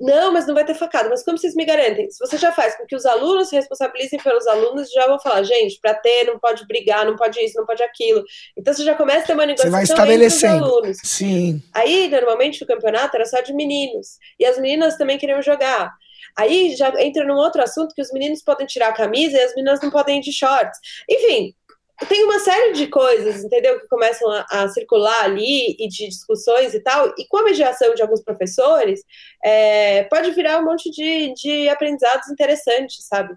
[0.00, 1.08] Não, mas não vai ter facada.
[1.08, 2.10] Mas como vocês me garantem?
[2.10, 5.42] Se você já faz com que os alunos se responsabilizem pelos alunos, já vão falar,
[5.42, 8.22] gente, para ter, não pode brigar, não pode isso, não pode aquilo.
[8.56, 10.54] Então você já começa a ter uma negociação você vai estabelecendo.
[10.54, 10.96] entre os alunos.
[11.02, 11.62] Sim.
[11.72, 14.18] Aí, normalmente, o campeonato era só de meninos.
[14.38, 15.92] E as meninas também queriam jogar.
[16.36, 19.54] Aí já entra num outro assunto que os meninos podem tirar a camisa e as
[19.54, 20.78] meninas não podem ir de shorts.
[21.08, 21.54] Enfim,
[22.04, 26.74] tem uma série de coisas, entendeu, que começam a, a, circular ali e de discussões
[26.74, 29.02] e tal, e com a mediação de alguns professores,
[29.42, 33.34] é, pode virar um monte de, de aprendizados interessantes, sabe?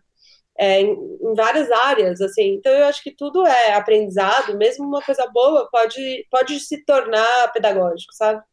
[0.58, 2.56] É, em, em, várias áreas, assim.
[2.56, 7.52] Então, eu acho que tudo é aprendizado, mesmo uma coisa boa pode, pode se tornar
[7.54, 8.44] pedagógico, sabe?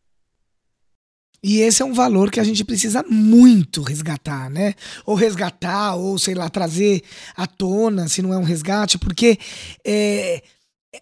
[1.49, 4.75] E esse é um valor que a gente precisa muito resgatar, né?
[5.05, 7.05] Ou resgatar, ou sei lá, trazer
[7.37, 9.39] à tona, se não é um resgate, porque
[9.85, 10.43] é,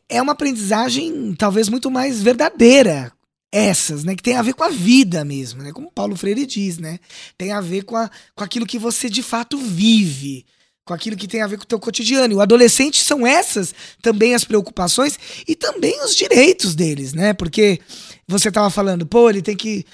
[0.06, 3.10] é uma aprendizagem talvez muito mais verdadeira.
[3.50, 4.14] Essas, né?
[4.14, 5.72] Que tem a ver com a vida mesmo, né?
[5.72, 6.98] Como Paulo Freire diz, né?
[7.38, 10.44] Tem a ver com, a, com aquilo que você de fato vive
[10.84, 12.34] com aquilo que tem a ver com o teu cotidiano.
[12.34, 17.32] E o adolescente são essas também as preocupações e também os direitos deles, né?
[17.32, 17.80] Porque
[18.28, 19.86] você tava falando, pô, ele tem que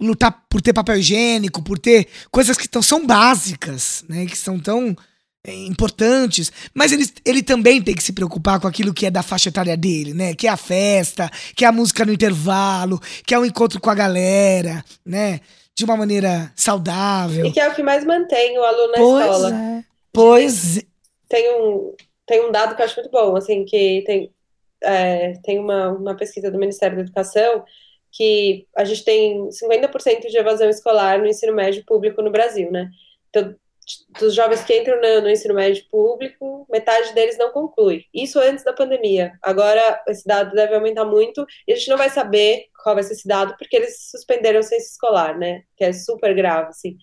[0.00, 4.26] lutar por ter papel higiênico, por ter coisas que tão, são básicas, né?
[4.26, 4.96] Que são tão
[5.44, 6.52] é, importantes.
[6.74, 9.76] Mas ele, ele também tem que se preocupar com aquilo que é da faixa etária
[9.76, 10.34] dele, né?
[10.34, 13.90] Que é a festa, que é a música no intervalo, que é o encontro com
[13.90, 15.40] a galera, né?
[15.74, 17.46] De uma maneira saudável.
[17.46, 19.54] E que é o que mais mantém o aluno na pois escola.
[19.54, 19.84] É.
[20.12, 20.84] Pois.
[21.28, 21.94] Tem um,
[22.26, 24.30] tem um dado que eu acho muito bom, assim, que tem,
[24.82, 27.64] é, tem uma, uma pesquisa do Ministério da Educação
[28.12, 32.90] que a gente tem 50% de evasão escolar no ensino médio público no Brasil, né?
[33.30, 33.54] Então,
[34.20, 38.04] dos jovens que entram no, no, ensino médio público, metade deles não conclui.
[38.14, 39.32] Isso antes da pandemia.
[39.42, 43.14] Agora, esse dado deve aumentar muito e a gente não vai saber qual vai ser
[43.14, 45.62] esse dado porque eles suspenderam a ciência escolar, né?
[45.76, 46.96] Que é super grave, assim.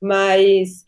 [0.00, 0.84] Mas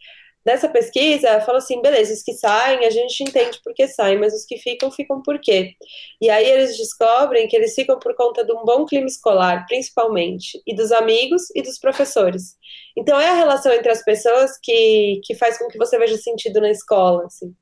[0.46, 4.32] Nessa pesquisa, falou assim: beleza, os que saem, a gente entende por que saem, mas
[4.32, 5.72] os que ficam, ficam por quê?
[6.20, 10.62] E aí eles descobrem que eles ficam por conta de um bom clima escolar, principalmente,
[10.64, 12.54] e dos amigos e dos professores.
[12.96, 16.60] Então é a relação entre as pessoas que, que faz com que você veja sentido
[16.60, 17.52] na escola, assim.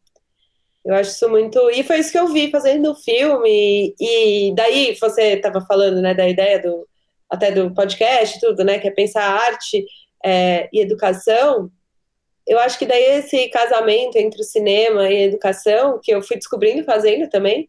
[0.84, 1.70] Eu acho isso muito.
[1.70, 3.94] E foi isso que eu vi fazendo o filme.
[3.98, 6.86] E daí você estava falando, né, da ideia do
[7.30, 9.86] até do podcast, tudo, né, que é pensar arte
[10.22, 11.70] é, e educação
[12.46, 16.36] eu acho que daí esse casamento entre o cinema e a educação, que eu fui
[16.36, 17.68] descobrindo fazendo também,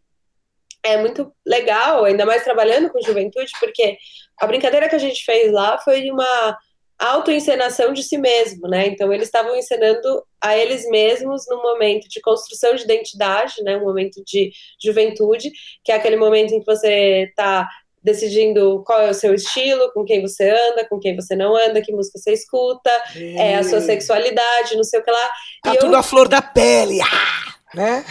[0.83, 3.97] é muito legal, ainda mais trabalhando com juventude, porque
[4.39, 6.57] a brincadeira que a gente fez lá foi uma
[6.97, 8.87] autoencenação de si mesmo, né?
[8.87, 13.77] Então eles estavam encenando a eles mesmos num momento de construção de identidade, né?
[13.77, 15.51] Um momento de juventude,
[15.83, 17.67] que é aquele momento em que você está
[18.05, 21.81] decidindo qual é o seu estilo, com quem você anda, com quem você não anda,
[21.81, 23.35] que música você escuta, e...
[23.35, 25.29] é a sua sexualidade, não sei o que lá.
[25.63, 25.99] Tá e tudo eu...
[25.99, 27.55] a flor da pele, ah!
[27.73, 28.05] né?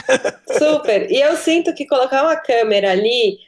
[0.59, 1.09] Super.
[1.09, 3.39] E eu sinto que colocar uma câmera ali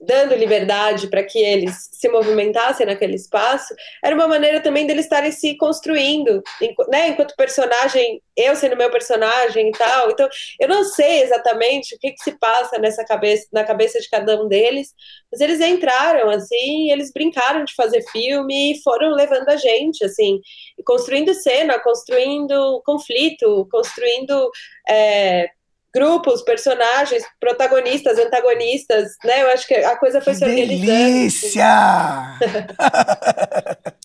[0.00, 5.32] dando liberdade para que eles se movimentassem naquele espaço, era uma maneira também deles estarem
[5.32, 6.42] se construindo,
[6.88, 10.10] né, enquanto personagem, eu sendo meu personagem e tal.
[10.10, 10.28] Então,
[10.60, 14.40] eu não sei exatamente o que, que se passa nessa cabeça, na cabeça de cada
[14.40, 14.94] um deles,
[15.32, 20.40] mas eles entraram assim, eles brincaram de fazer filme e foram levando a gente, assim,
[20.84, 24.50] construindo cena, construindo conflito, construindo
[24.88, 25.48] é,
[25.96, 29.44] grupos, personagens, protagonistas, antagonistas, né?
[29.44, 30.86] Eu acho que a coisa foi se organizando.
[30.86, 32.38] Delícia!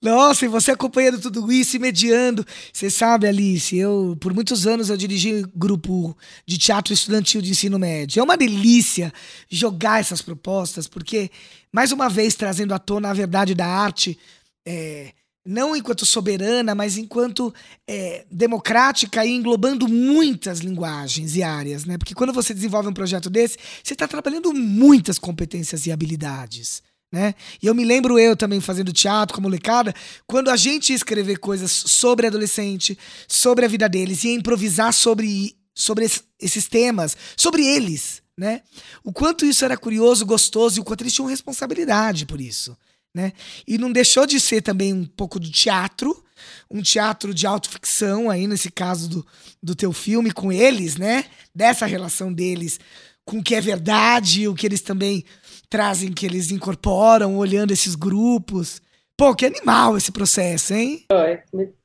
[0.00, 2.46] Nossa, e você acompanhando tudo isso e mediando.
[2.72, 7.78] Você sabe, Alice, eu por muitos anos eu dirigi grupo de teatro estudantil de ensino
[7.78, 8.20] médio.
[8.20, 9.12] É uma delícia
[9.50, 11.28] jogar essas propostas, porque,
[11.72, 14.16] mais uma vez, trazendo à tona a verdade da arte,
[14.64, 15.12] é,
[15.44, 17.52] não enquanto soberana, mas enquanto
[17.86, 21.96] é, democrática e englobando muitas linguagens e áreas, né?
[21.96, 26.82] Porque quando você desenvolve um projeto desse, você está trabalhando muitas competências e habilidades.
[27.12, 27.34] Né?
[27.60, 29.92] E eu me lembro eu também fazendo teatro como molecada,
[30.28, 35.56] quando a gente ia escrever coisas sobre adolescente, sobre a vida deles, e improvisar sobre,
[35.74, 38.62] sobre esses temas, sobre eles, né?
[39.02, 42.76] O quanto isso era curioso, gostoso e o quanto eles tinham responsabilidade por isso
[43.14, 43.32] né?
[43.66, 46.24] E não deixou de ser também um pouco de teatro,
[46.70, 49.26] um teatro de autoficção aí nesse caso do,
[49.62, 51.24] do teu filme com eles, né?
[51.54, 52.78] Dessa relação deles
[53.24, 55.24] com o que é verdade, o que eles também
[55.68, 58.82] trazem, que eles incorporam, olhando esses grupos.
[59.16, 61.04] Pô, que animal esse processo, hein?
[61.08, 61.38] Foi,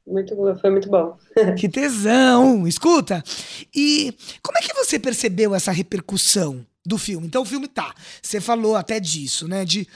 [0.08, 1.18] muito, foi muito bom.
[1.60, 2.68] que tesão!
[2.68, 3.24] Escuta,
[3.76, 7.28] e como é que você percebeu essa repercussão do filme?
[7.28, 9.66] Então o filme tá, você falou até disso, né?
[9.66, 9.88] De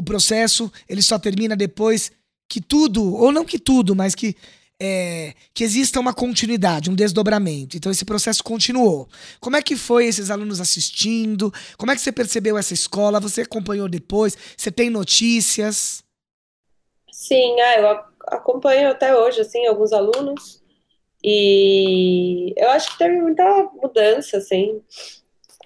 [0.00, 2.10] o processo ele só termina depois
[2.48, 4.34] que tudo, ou não que tudo, mas que
[4.82, 7.76] é, que exista uma continuidade, um desdobramento.
[7.76, 9.06] Então esse processo continuou.
[9.38, 11.52] Como é que foi esses alunos assistindo?
[11.76, 13.20] Como é que você percebeu essa escola?
[13.20, 14.36] Você acompanhou depois?
[14.56, 16.02] Você tem notícias?
[17.12, 20.62] Sim, é, eu acompanho até hoje assim alguns alunos
[21.22, 24.80] e eu acho que teve muita mudança assim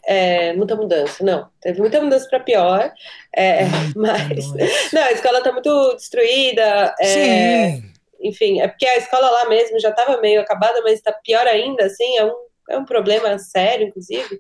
[0.06, 1.48] é, muita mudança, não.
[1.60, 2.92] Teve muita mudança para pior,
[3.34, 3.64] é,
[3.96, 4.46] mas.
[4.92, 6.94] Não, a escola está muito destruída.
[7.00, 7.94] É, Sim.
[8.20, 11.84] Enfim, é porque a escola lá mesmo já estava meio acabada, mas está pior ainda,
[11.84, 12.34] assim, é um,
[12.70, 14.38] é um problema sério, inclusive,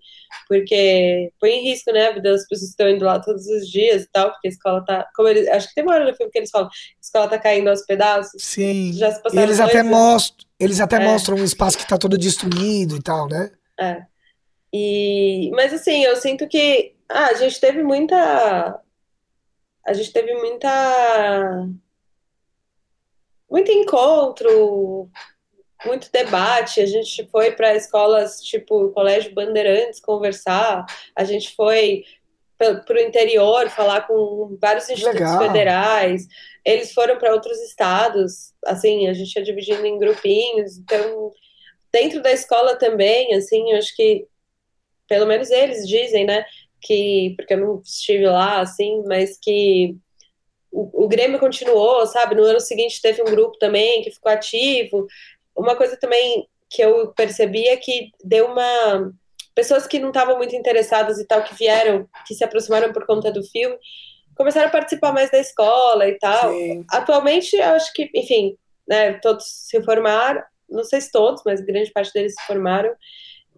[0.48, 3.68] porque põe em risco, né, a vida das pessoas que estão indo lá todos os
[3.68, 6.16] dias e tal, porque a escola tá, como eles, acho que tem uma hora no
[6.16, 6.70] filme que eles falam, a
[7.02, 8.42] escola tá caindo aos pedaços.
[8.42, 11.00] Sim, já se eles até, mostram, eles até é.
[11.00, 13.50] mostram um espaço que tá todo destruído e tal, né?
[13.78, 14.02] É.
[14.76, 18.80] E, mas assim, eu sinto que ah, a gente teve muita.
[19.86, 21.68] A gente teve muita.
[23.48, 25.08] Muito encontro,
[25.86, 26.80] muito debate.
[26.80, 30.84] A gente foi para escolas tipo Colégio Bandeirantes conversar,
[31.14, 32.02] a gente foi
[32.58, 35.38] para o interior falar com vários institutos Legal.
[35.38, 36.26] federais.
[36.64, 40.78] Eles foram para outros estados, assim, a gente ia dividindo em grupinhos.
[40.78, 41.30] Então,
[41.92, 44.26] dentro da escola também, assim, eu acho que,
[45.08, 46.44] pelo menos eles dizem, né,
[46.80, 49.96] que, porque eu não estive lá, assim, mas que
[50.70, 52.34] o, o Grêmio continuou, sabe?
[52.34, 55.06] No ano seguinte teve um grupo também que ficou ativo.
[55.56, 59.12] Uma coisa também que eu percebi é que deu uma
[59.54, 63.30] pessoas que não estavam muito interessadas e tal, que vieram, que se aproximaram por conta
[63.30, 63.78] do filme,
[64.34, 66.52] começaram a participar mais da escola e tal.
[66.52, 66.84] Sim.
[66.90, 71.92] Atualmente, eu acho que, enfim, né, todos se formaram, não sei se todos, mas grande
[71.92, 72.92] parte deles se formaram,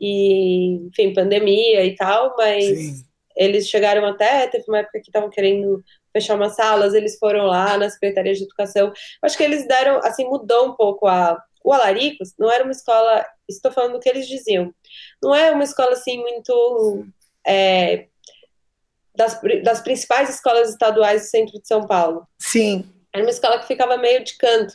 [0.01, 3.05] e, enfim, pandemia e tal, mas Sim.
[3.37, 5.83] eles chegaram até, teve uma época que estavam querendo
[6.13, 10.25] fechar umas salas, eles foram lá na Secretaria de Educação, acho que eles deram, assim,
[10.25, 14.27] mudou um pouco a, o Alaricos não era uma escola, estou falando do que eles
[14.27, 14.73] diziam,
[15.23, 17.07] não é uma escola assim muito
[17.47, 18.07] é,
[19.17, 22.27] das, das principais escolas estaduais do centro de São Paulo.
[22.39, 22.85] Sim.
[23.13, 24.75] Era uma escola que ficava meio de canto,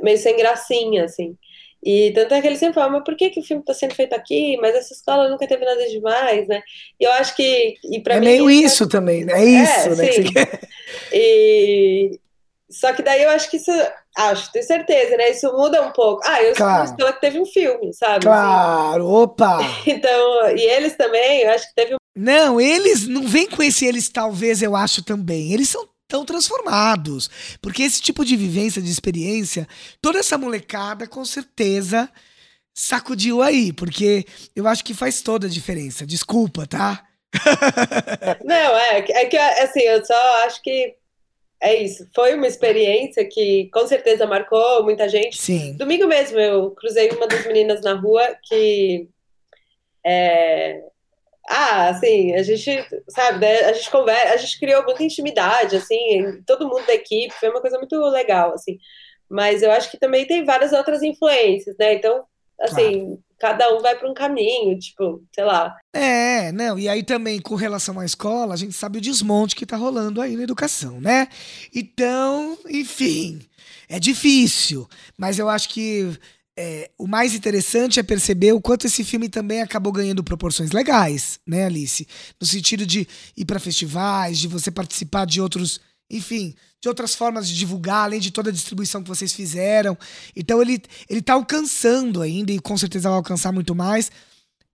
[0.00, 1.36] meio sem gracinha, assim.
[1.82, 3.94] E tanto é que ele sempre fala, mas por que, que o filme está sendo
[3.94, 4.56] feito aqui?
[4.60, 6.62] Mas essa escola nunca teve nada demais, né?
[6.98, 7.74] E eu acho que.
[7.84, 8.88] E é mim, meio isso é...
[8.88, 9.32] também, né?
[9.32, 10.12] É isso, é, né?
[10.12, 10.24] Sim.
[11.12, 12.18] E,
[12.68, 13.70] só que daí eu acho que isso.
[14.16, 15.30] Acho, tenho certeza, né?
[15.30, 16.20] Isso muda um pouco.
[16.24, 16.88] Ah, eu claro.
[16.88, 18.24] sou uma que teve um filme, sabe?
[18.24, 19.58] Claro, opa!
[19.86, 21.96] Então, e eles também, eu acho que teve um.
[22.16, 25.52] Não, eles não vem com esse eles, talvez, eu acho também.
[25.52, 27.30] Eles são tão transformados.
[27.62, 29.66] Porque esse tipo de vivência, de experiência,
[30.02, 32.10] toda essa molecada, com certeza,
[32.74, 33.72] sacudiu aí.
[33.72, 36.04] Porque eu acho que faz toda a diferença.
[36.04, 37.06] Desculpa, tá?
[38.44, 40.96] Não, é, é que assim, eu só acho que
[41.62, 42.08] é isso.
[42.12, 45.40] Foi uma experiência que com certeza marcou muita gente.
[45.40, 45.76] Sim.
[45.76, 49.08] Domingo mesmo eu cruzei uma das meninas na rua que
[50.04, 50.82] é...
[51.48, 52.70] Ah, assim, a gente,
[53.08, 57.34] sabe, né, a gente conversa, a gente criou muita intimidade, assim, todo mundo da equipe,
[57.34, 58.78] foi uma coisa muito legal, assim.
[59.28, 61.94] Mas eu acho que também tem várias outras influências, né?
[61.94, 62.24] Então,
[62.60, 65.74] assim, claro cada um vai para um caminho, tipo, sei lá.
[65.94, 69.64] É, não, e aí também com relação à escola, a gente sabe o desmonte que
[69.64, 71.26] tá rolando aí na educação, né?
[71.74, 73.40] Então, enfim,
[73.88, 76.12] é difícil, mas eu acho que
[76.62, 81.40] é, o mais interessante é perceber o quanto esse filme também acabou ganhando proporções legais,
[81.46, 82.06] né, Alice?
[82.38, 87.48] No sentido de ir para festivais, de você participar de outros enfim, de outras formas
[87.48, 89.96] de divulgar, além de toda a distribuição que vocês fizeram.
[90.34, 94.10] Então ele, ele tá alcançando ainda, e com certeza vai alcançar muito mais,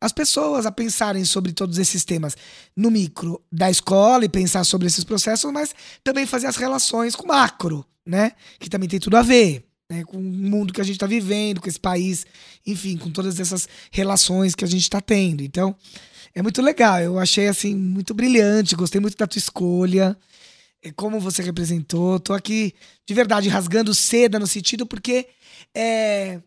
[0.01, 2.37] as pessoas a pensarem sobre todos esses temas
[2.75, 7.25] no micro da escola e pensar sobre esses processos, mas também fazer as relações com
[7.25, 8.33] o macro, né?
[8.59, 9.66] Que também tem tudo a ver.
[9.89, 12.27] Né, com o mundo que a gente está vivendo, com esse país,
[12.67, 15.45] enfim, com todas essas relações que a gente está tendo.
[15.45, 15.77] Então,
[16.35, 17.01] é muito legal.
[17.01, 20.17] Eu achei assim muito brilhante, gostei muito da tua escolha.
[20.83, 22.21] É como você representou.
[22.21, 22.75] Tô aqui
[23.07, 25.29] de verdade rasgando seda no sentido porque
[25.75, 26.41] é,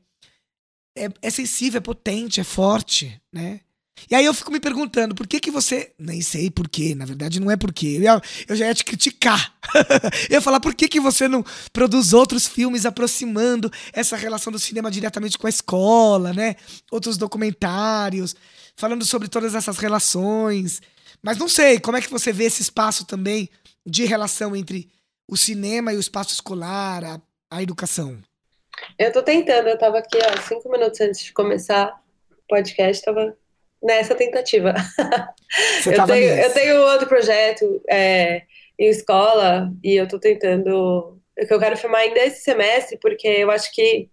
[0.97, 3.62] é, é sensível, é potente, é forte, né?
[4.10, 5.92] E aí eu fico me perguntando, por que que você...
[5.98, 8.00] Nem sei por quê, na verdade não é por quê.
[8.02, 9.54] Eu, eu já ia te criticar.
[10.30, 14.60] eu ia falar, por que que você não produz outros filmes aproximando essa relação do
[14.60, 16.56] cinema diretamente com a escola, né?
[16.92, 18.36] Outros documentários,
[18.76, 20.82] falando sobre todas essas relações.
[21.22, 23.50] Mas não sei, como é que você vê esse espaço também
[23.86, 24.90] de relação entre
[25.28, 28.18] o cinema e o espaço escolar, a, a educação?
[28.98, 33.38] Eu estou tentando, eu estava aqui ó, cinco minutos antes de começar o podcast, estava
[33.82, 34.74] nessa tentativa.
[35.86, 38.44] eu, tenho, eu tenho outro projeto é,
[38.78, 41.18] em escola e eu estou tentando.
[41.36, 44.10] que eu quero filmar ainda esse semestre, porque eu acho que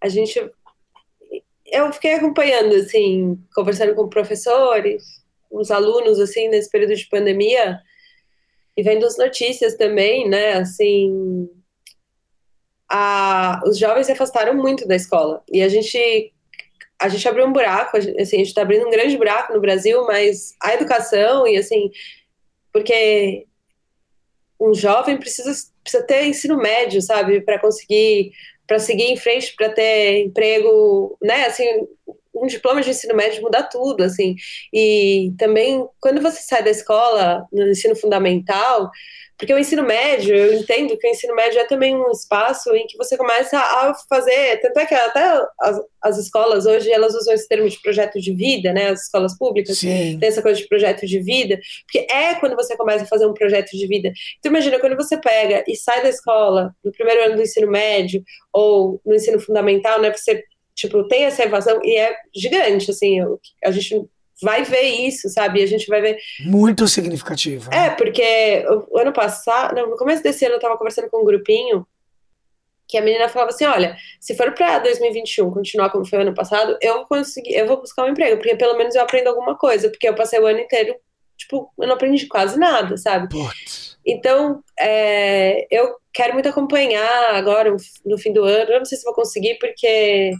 [0.00, 0.38] a gente.
[1.66, 5.02] Eu fiquei acompanhando, assim, conversando com professores,
[5.50, 7.80] os alunos, assim, nesse período de pandemia,
[8.76, 11.48] e vendo as notícias também, né, assim,
[12.88, 15.42] a, os jovens se afastaram muito da escola.
[15.50, 16.32] E a gente
[17.00, 20.04] a gente abriu um buraco, assim, a gente está abrindo um grande buraco no Brasil,
[20.06, 21.90] mas a educação e assim,
[22.72, 23.46] porque
[24.60, 28.32] um jovem precisa, precisa ter ensino médio, sabe, para conseguir,
[28.66, 31.64] para seguir em frente, para ter emprego, né, assim,
[32.34, 34.34] um diploma de ensino médio muda tudo, assim.
[34.72, 38.90] E também, quando você sai da escola, no ensino fundamental,
[39.38, 42.86] porque o ensino médio, eu entendo que o ensino médio é também um espaço em
[42.86, 45.20] que você começa a fazer, tanto é que até
[45.60, 49.36] as, as escolas hoje, elas usam esse termo de projeto de vida, né, as escolas
[49.36, 50.18] públicas Sim.
[50.18, 53.34] tem essa coisa de projeto de vida, porque é quando você começa a fazer um
[53.34, 54.12] projeto de vida.
[54.38, 58.24] Então imagina, quando você pega e sai da escola, no primeiro ano do ensino médio,
[58.52, 60.42] ou no ensino fundamental, né, você
[60.74, 63.18] tipo, tem essa evasão e é gigante, assim,
[63.64, 64.06] a gente
[64.42, 65.62] vai ver isso, sabe?
[65.62, 66.18] A gente vai ver.
[66.40, 67.70] Muito significativo.
[67.70, 67.86] Né?
[67.86, 71.24] É, porque o ano passado, não, no começo desse ano eu tava conversando com um
[71.24, 71.86] grupinho
[72.88, 76.34] que a menina falava assim: olha, se for para 2021 continuar como foi o ano
[76.34, 79.56] passado, eu vou conseguir, eu vou buscar um emprego, porque pelo menos eu aprendo alguma
[79.56, 80.94] coisa, porque eu passei o ano inteiro,
[81.36, 83.28] tipo, eu não aprendi quase nada, sabe?
[83.28, 83.96] Putz.
[84.06, 87.74] Então, é, eu quero muito acompanhar agora,
[88.04, 90.32] no fim do ano, eu não sei se vou conseguir, porque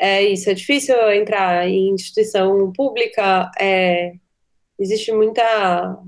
[0.00, 4.12] é isso, é difícil entrar em instituição pública, é,
[4.78, 5.98] existe muita.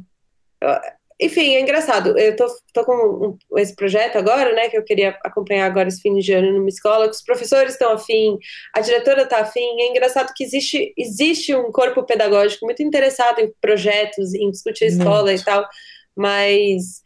[1.20, 2.18] Enfim, é engraçado.
[2.18, 6.01] Eu tô, tô com um, esse projeto agora, né, que eu queria acompanhar agora esse
[6.01, 8.38] fim de ano numa escola, que os professores estão afim,
[8.74, 9.80] a diretora está afim.
[9.80, 14.88] É engraçado que existe, existe um corpo pedagógico muito interessado em projetos, em discutir a
[14.88, 15.43] escola muito.
[15.43, 15.68] e tal,
[16.16, 17.03] mas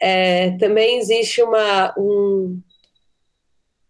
[0.00, 2.60] é, também existe uma, um,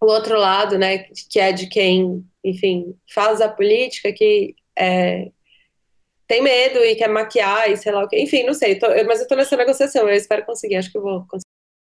[0.01, 5.31] o outro lado, né, que é de quem, enfim, faz a política, que é,
[6.27, 8.21] tem medo e quer maquiar e sei lá o que.
[8.21, 11.03] Enfim, não sei, tô, mas eu tô nessa negociação, eu espero conseguir, acho que eu
[11.03, 11.45] vou conseguir.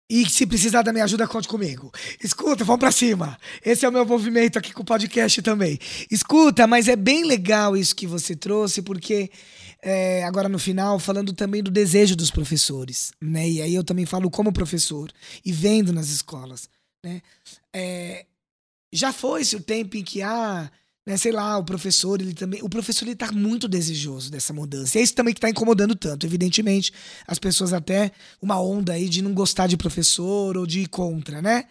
[0.07, 1.91] E se precisar da minha ajuda, conte comigo.
[2.23, 3.39] Escuta, vamos pra cima.
[3.65, 5.79] Esse é o meu movimento aqui com o podcast também.
[6.11, 9.31] Escuta, mas é bem legal isso que você trouxe, porque
[9.81, 13.49] é, agora no final, falando também do desejo dos professores, né?
[13.49, 15.11] E aí eu também falo como professor
[15.43, 16.69] e vendo nas escolas,
[17.03, 17.19] né?
[17.73, 18.27] É,
[18.95, 20.71] já foi-se o tempo em que, ah,
[21.05, 22.61] né, sei lá, o professor, ele também.
[22.63, 24.97] O professor ele tá muito desejoso dessa mudança.
[24.97, 26.25] E é isso também que está incomodando tanto.
[26.25, 26.91] Evidentemente,
[27.27, 31.41] as pessoas até uma onda aí de não gostar de professor ou de ir contra,
[31.41, 31.65] né?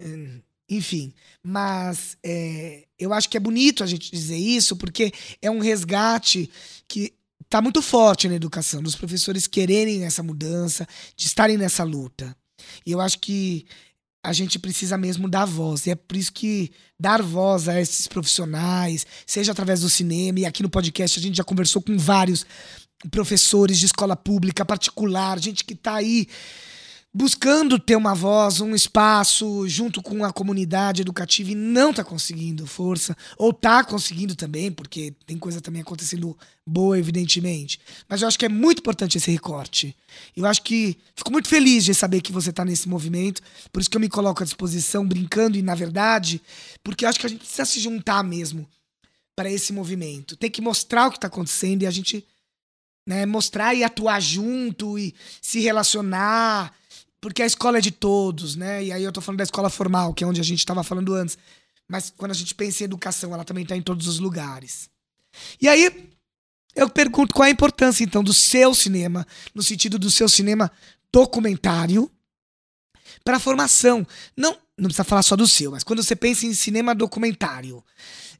[0.00, 1.12] Hum, enfim,
[1.42, 6.50] mas é, eu acho que é bonito a gente dizer isso, porque é um resgate
[6.88, 7.12] que
[7.48, 12.36] tá muito forte na educação, dos professores quererem essa mudança, de estarem nessa luta.
[12.84, 13.66] E eu acho que
[14.24, 15.86] a gente precisa mesmo dar voz.
[15.86, 20.46] E é por isso que dar voz a esses profissionais, seja através do cinema, e
[20.46, 22.46] aqui no podcast a gente já conversou com vários
[23.10, 26.26] professores de escola pública, particular, gente que está aí
[27.14, 32.66] buscando ter uma voz, um espaço junto com a comunidade educativa e não está conseguindo
[32.66, 36.36] força, ou está conseguindo também, porque tem coisa também acontecendo
[36.66, 37.78] boa, evidentemente.
[38.08, 39.96] Mas eu acho que é muito importante esse recorte.
[40.36, 43.40] Eu acho que fico muito feliz de saber que você está nesse movimento,
[43.72, 46.42] por isso que eu me coloco à disposição, brincando e na verdade,
[46.82, 48.68] porque eu acho que a gente precisa se juntar mesmo
[49.36, 50.36] para esse movimento.
[50.36, 52.26] Tem que mostrar o que está acontecendo e a gente
[53.06, 56.74] né, mostrar e atuar junto e se relacionar
[57.24, 58.84] porque a escola é de todos, né?
[58.84, 61.14] E aí eu tô falando da escola formal, que é onde a gente estava falando
[61.14, 61.38] antes.
[61.88, 64.90] Mas quando a gente pensa em educação, ela também está em todos os lugares.
[65.58, 66.10] E aí
[66.74, 70.70] eu pergunto qual é a importância, então, do seu cinema, no sentido do seu cinema
[71.10, 72.10] documentário,
[73.24, 74.06] para a formação.
[74.36, 77.82] Não, não precisa falar só do seu, mas quando você pensa em cinema documentário,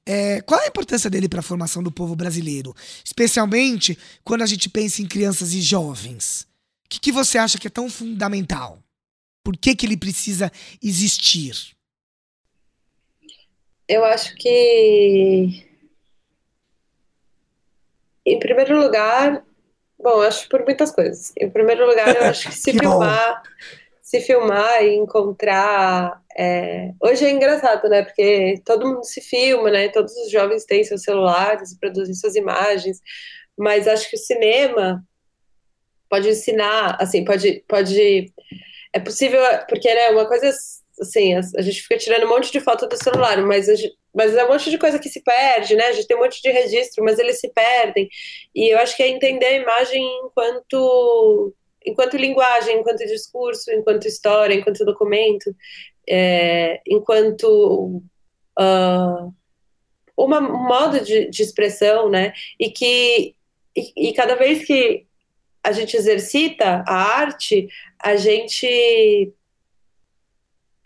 [0.04, 2.76] é, qual é a importância dele para a formação do povo brasileiro?
[3.02, 6.46] Especialmente quando a gente pensa em crianças e jovens.
[6.84, 8.82] O que, que você acha que é tão fundamental?
[9.42, 10.50] Por que, que ele precisa
[10.82, 11.74] existir?
[13.86, 15.66] Eu acho que,
[18.24, 19.44] em primeiro lugar,
[19.98, 21.32] bom, acho por muitas coisas.
[21.38, 23.50] Em primeiro lugar, eu acho que se que filmar, bom.
[24.00, 26.22] se filmar e encontrar.
[26.36, 26.92] É...
[26.98, 28.02] Hoje é engraçado, né?
[28.02, 29.90] Porque todo mundo se filma, né?
[29.90, 33.02] Todos os jovens têm seus celulares, produzem suas imagens,
[33.58, 35.04] mas acho que o cinema
[36.14, 38.32] pode ensinar, assim, pode, pode,
[38.92, 40.48] é possível, porque né, uma coisa
[41.00, 44.32] assim, a, a gente fica tirando um monte de foto do celular, mas, gente, mas
[44.32, 45.86] é um monte de coisa que se perde, né?
[45.86, 48.08] A gente tem um monte de registro, mas eles se perdem.
[48.54, 51.52] E eu acho que é entender a imagem enquanto
[51.84, 55.54] enquanto linguagem, enquanto discurso, enquanto história, enquanto documento,
[56.08, 58.00] é, enquanto
[58.58, 59.34] uh,
[60.16, 62.32] uma, um modo de, de expressão, né?
[62.58, 63.34] E que
[63.76, 65.06] e, e cada vez que
[65.64, 67.68] a gente exercita a arte,
[68.02, 69.32] a gente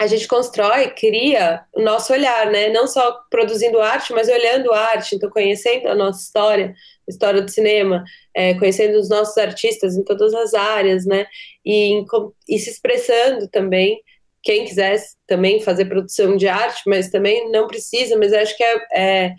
[0.01, 2.69] a gente constrói, cria o nosso olhar, né?
[2.69, 7.51] Não só produzindo arte, mas olhando arte, então conhecendo a nossa história, a história do
[7.51, 11.27] cinema, é, conhecendo os nossos artistas em todas as áreas, né?
[11.67, 12.05] E,
[12.49, 14.01] e se expressando também.
[14.41, 18.87] Quem quisesse também fazer produção de arte, mas também não precisa, mas acho que é,
[18.95, 19.35] é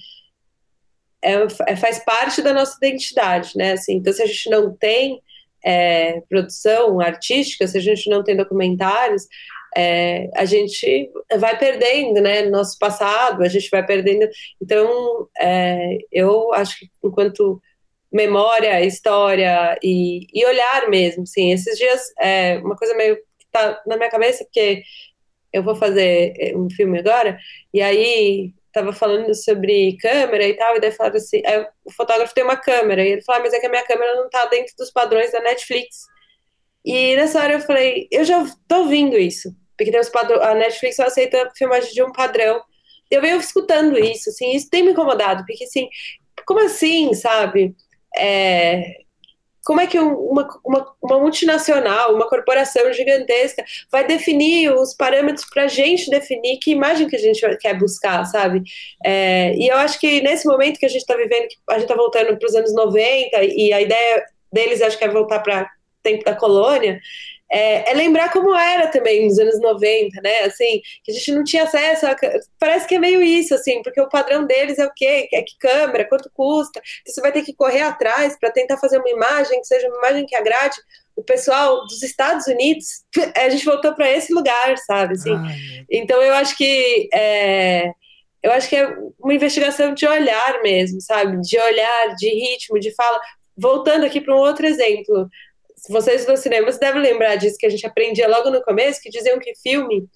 [1.22, 1.34] é,
[1.68, 3.74] é, faz parte da nossa identidade, né?
[3.74, 5.22] Assim, então, se a gente não tem
[5.64, 9.28] é, produção artística, se a gente não tem documentários,
[9.76, 12.44] é, a gente vai perdendo, né?
[12.44, 14.28] Nosso passado, a gente vai perdendo.
[14.62, 17.62] Então, é, eu acho que enquanto
[18.12, 21.52] memória, história e, e olhar mesmo, sim.
[21.52, 24.82] Esses dias, é, uma coisa meio que tá na minha cabeça, porque
[25.54, 27.38] eu vou fazer é, um filme agora,
[27.74, 31.42] e aí tava falando sobre câmera e tal, e daí falaram assim,
[31.84, 34.16] o fotógrafo tem uma câmera, e ele falou, ah, mas é que a minha câmera
[34.16, 36.06] não tá dentro dos padrões da Netflix.
[36.86, 40.54] E nessa hora eu falei, eu já tô ouvindo isso, porque tem os padrões, a
[40.54, 42.62] Netflix só aceita filmagem de um padrão.
[43.10, 45.90] Eu venho escutando isso, assim, isso tem me incomodado, porque assim,
[46.46, 47.76] como assim, sabe?
[48.16, 49.02] É,
[49.70, 55.66] como é que uma, uma, uma, multinacional, uma corporação gigantesca vai definir os parâmetros para
[55.66, 58.64] a gente definir que imagem que a gente quer buscar, sabe?
[59.06, 61.94] É, e eu acho que nesse momento que a gente está vivendo, a gente está
[61.94, 65.70] voltando para os anos 90 e a ideia deles acho que é voltar para
[66.02, 67.00] tempo da colônia,
[67.52, 70.42] é, é, lembrar como era também nos anos 90, né?
[70.42, 72.06] Assim, que a gente não tinha acesso.
[72.06, 72.16] A,
[72.60, 75.28] parece que é meio isso, assim, porque o padrão deles é o quê?
[75.34, 76.82] É que câmera, quanto custa?
[77.06, 80.26] Você vai ter que correr atrás para tentar fazer uma imagem que seja uma imagem
[80.26, 80.76] que agrade
[81.16, 83.04] o pessoal dos Estados Unidos.
[83.36, 85.14] A gente voltou para esse lugar, sabe?
[85.14, 85.86] Assim, Ai.
[85.90, 87.92] então eu acho que é,
[88.42, 91.42] eu acho que é uma investigação de olhar mesmo, sabe?
[91.42, 93.20] De olhar, de ritmo, de fala.
[93.58, 95.30] Voltando aqui para um outro exemplo,
[95.90, 99.40] vocês do cinema devem lembrar disso que a gente aprendia logo no começo, que diziam
[99.40, 100.08] que filme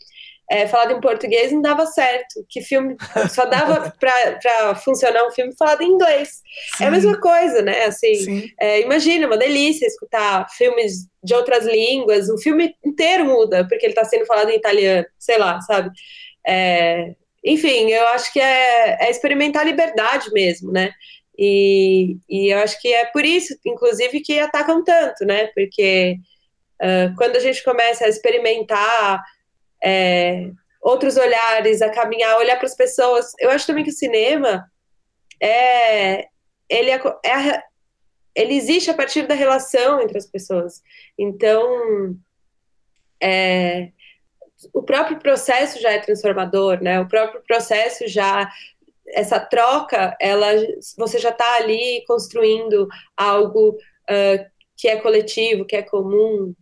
[0.49, 2.95] é, falado em português não dava certo, que filme
[3.29, 6.41] só dava para funcionar um filme falado em inglês.
[6.77, 6.83] Sim.
[6.83, 7.85] É a mesma coisa, né?
[7.85, 13.85] Assim, é, imagina, uma delícia escutar filmes de outras línguas, o filme inteiro muda porque
[13.85, 15.89] ele está sendo falado em italiano, sei lá, sabe?
[16.45, 20.91] É, enfim, eu acho que é, é experimentar a liberdade mesmo, né?
[21.37, 25.47] E, e eu acho que é por isso, inclusive, que atacam tanto, né?
[25.47, 26.17] Porque
[26.81, 29.23] uh, quando a gente começa a experimentar
[29.83, 30.49] é,
[30.81, 34.65] outros olhares, a caminhar, olhar para as pessoas, eu acho também que o cinema
[35.41, 36.27] é
[36.69, 37.63] ele, é, é,
[38.35, 40.81] ele existe a partir da relação entre as pessoas.
[41.17, 42.17] Então,
[43.21, 43.91] é,
[44.73, 46.99] o próprio processo já é transformador, né?
[46.99, 48.49] O próprio processo já
[49.07, 50.47] essa troca, ela,
[50.97, 52.87] você já está ali construindo
[53.17, 54.45] algo uh,
[54.75, 56.53] que é coletivo, que é comum.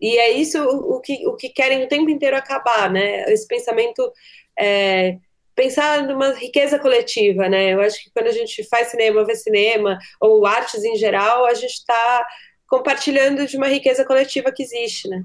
[0.00, 3.24] E é isso o, que, o que querem o tempo inteiro acabar, né?
[3.32, 4.12] Esse pensamento,
[4.58, 5.16] é,
[5.54, 7.72] pensar numa riqueza coletiva, né?
[7.72, 11.54] Eu acho que quando a gente faz cinema, vê cinema, ou artes em geral, a
[11.54, 12.26] gente está
[12.68, 15.22] compartilhando de uma riqueza coletiva que existe, né?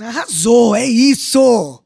[0.00, 1.83] Arrasou, é isso!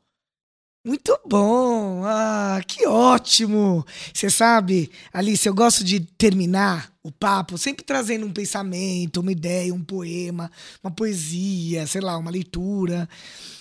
[0.89, 2.03] Muito bom!
[2.07, 3.84] Ah, que ótimo!
[4.11, 9.74] Você sabe, Alice, eu gosto de terminar o papo sempre trazendo um pensamento, uma ideia,
[9.74, 10.51] um poema,
[10.82, 13.07] uma poesia, sei lá, uma leitura.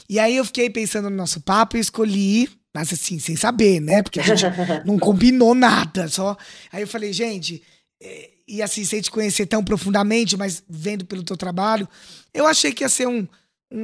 [0.08, 4.02] E aí eu fiquei pensando no nosso papo e escolhi, mas assim, sem saber, né?
[4.02, 4.46] Porque a gente
[4.88, 6.38] não combinou nada, só.
[6.72, 7.62] Aí eu falei, gente,
[8.02, 11.90] é, e assim, sem te conhecer tão profundamente, mas vendo pelo teu trabalho,
[12.34, 13.28] eu achei que ia ser um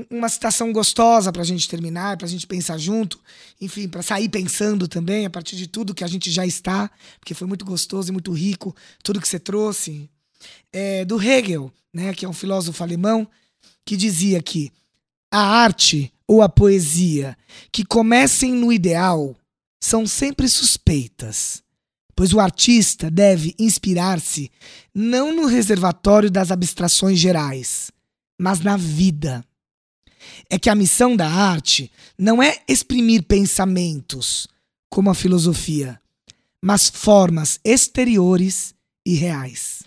[0.09, 3.19] uma citação gostosa para a gente terminar, para a gente pensar junto,
[3.59, 7.34] enfim, para sair pensando também a partir de tudo que a gente já está, porque
[7.34, 10.09] foi muito gostoso e muito rico tudo que você trouxe.
[10.71, 13.27] É, do Hegel, né, que é um filósofo alemão,
[13.86, 14.71] que dizia que
[15.31, 17.38] a arte ou a poesia
[17.71, 19.36] que comecem no ideal
[19.81, 21.61] são sempre suspeitas,
[22.15, 24.49] pois o artista deve inspirar-se
[24.93, 27.91] não no reservatório das abstrações gerais,
[28.39, 29.43] mas na vida
[30.49, 34.47] é que a missão da arte não é exprimir pensamentos,
[34.89, 35.99] como a filosofia,
[36.61, 38.74] mas formas exteriores
[39.05, 39.84] e reais.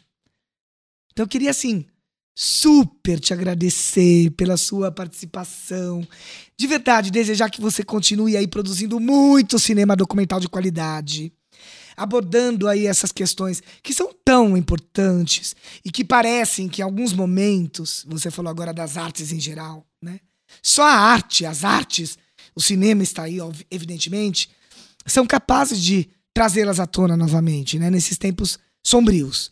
[1.12, 1.87] Então eu queria, assim,
[2.34, 6.07] super te agradecer pela sua participação.
[6.59, 11.32] De verdade, desejar que você continue aí produzindo muito cinema documental de qualidade
[11.97, 18.05] abordando aí essas questões que são tão importantes e que parecem que em alguns momentos,
[18.07, 19.87] você falou agora das artes em geral?
[20.62, 22.18] Só a arte, as artes,
[22.55, 23.38] o cinema está aí,
[23.70, 24.51] evidentemente,
[25.07, 27.90] são capazes de trazê-las à tona novamente, né?
[27.90, 29.51] Nesses tempos sombrios.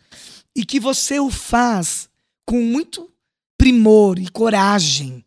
[0.54, 2.08] E que você o faz
[2.46, 3.10] com muito
[3.58, 5.24] primor e coragem,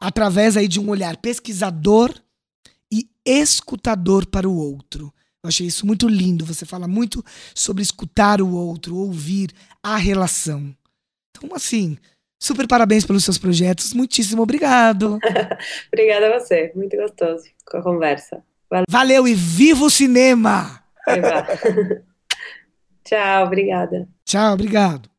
[0.00, 2.14] através aí de um olhar pesquisador
[2.90, 5.12] e escutador para o outro.
[5.42, 6.44] Eu achei isso muito lindo.
[6.44, 9.52] Você fala muito sobre escutar o outro, ouvir
[9.82, 10.74] a relação.
[11.30, 11.96] Então, assim,
[12.38, 13.92] super parabéns pelos seus projetos.
[13.92, 15.18] Muitíssimo obrigado.
[15.92, 16.72] Obrigada a você.
[16.74, 18.42] Muito gostoso com a conversa.
[18.70, 20.82] Valeu, Valeu e viva o cinema!
[23.04, 24.06] Tchau, obrigada.
[24.26, 25.17] Tchau, obrigado.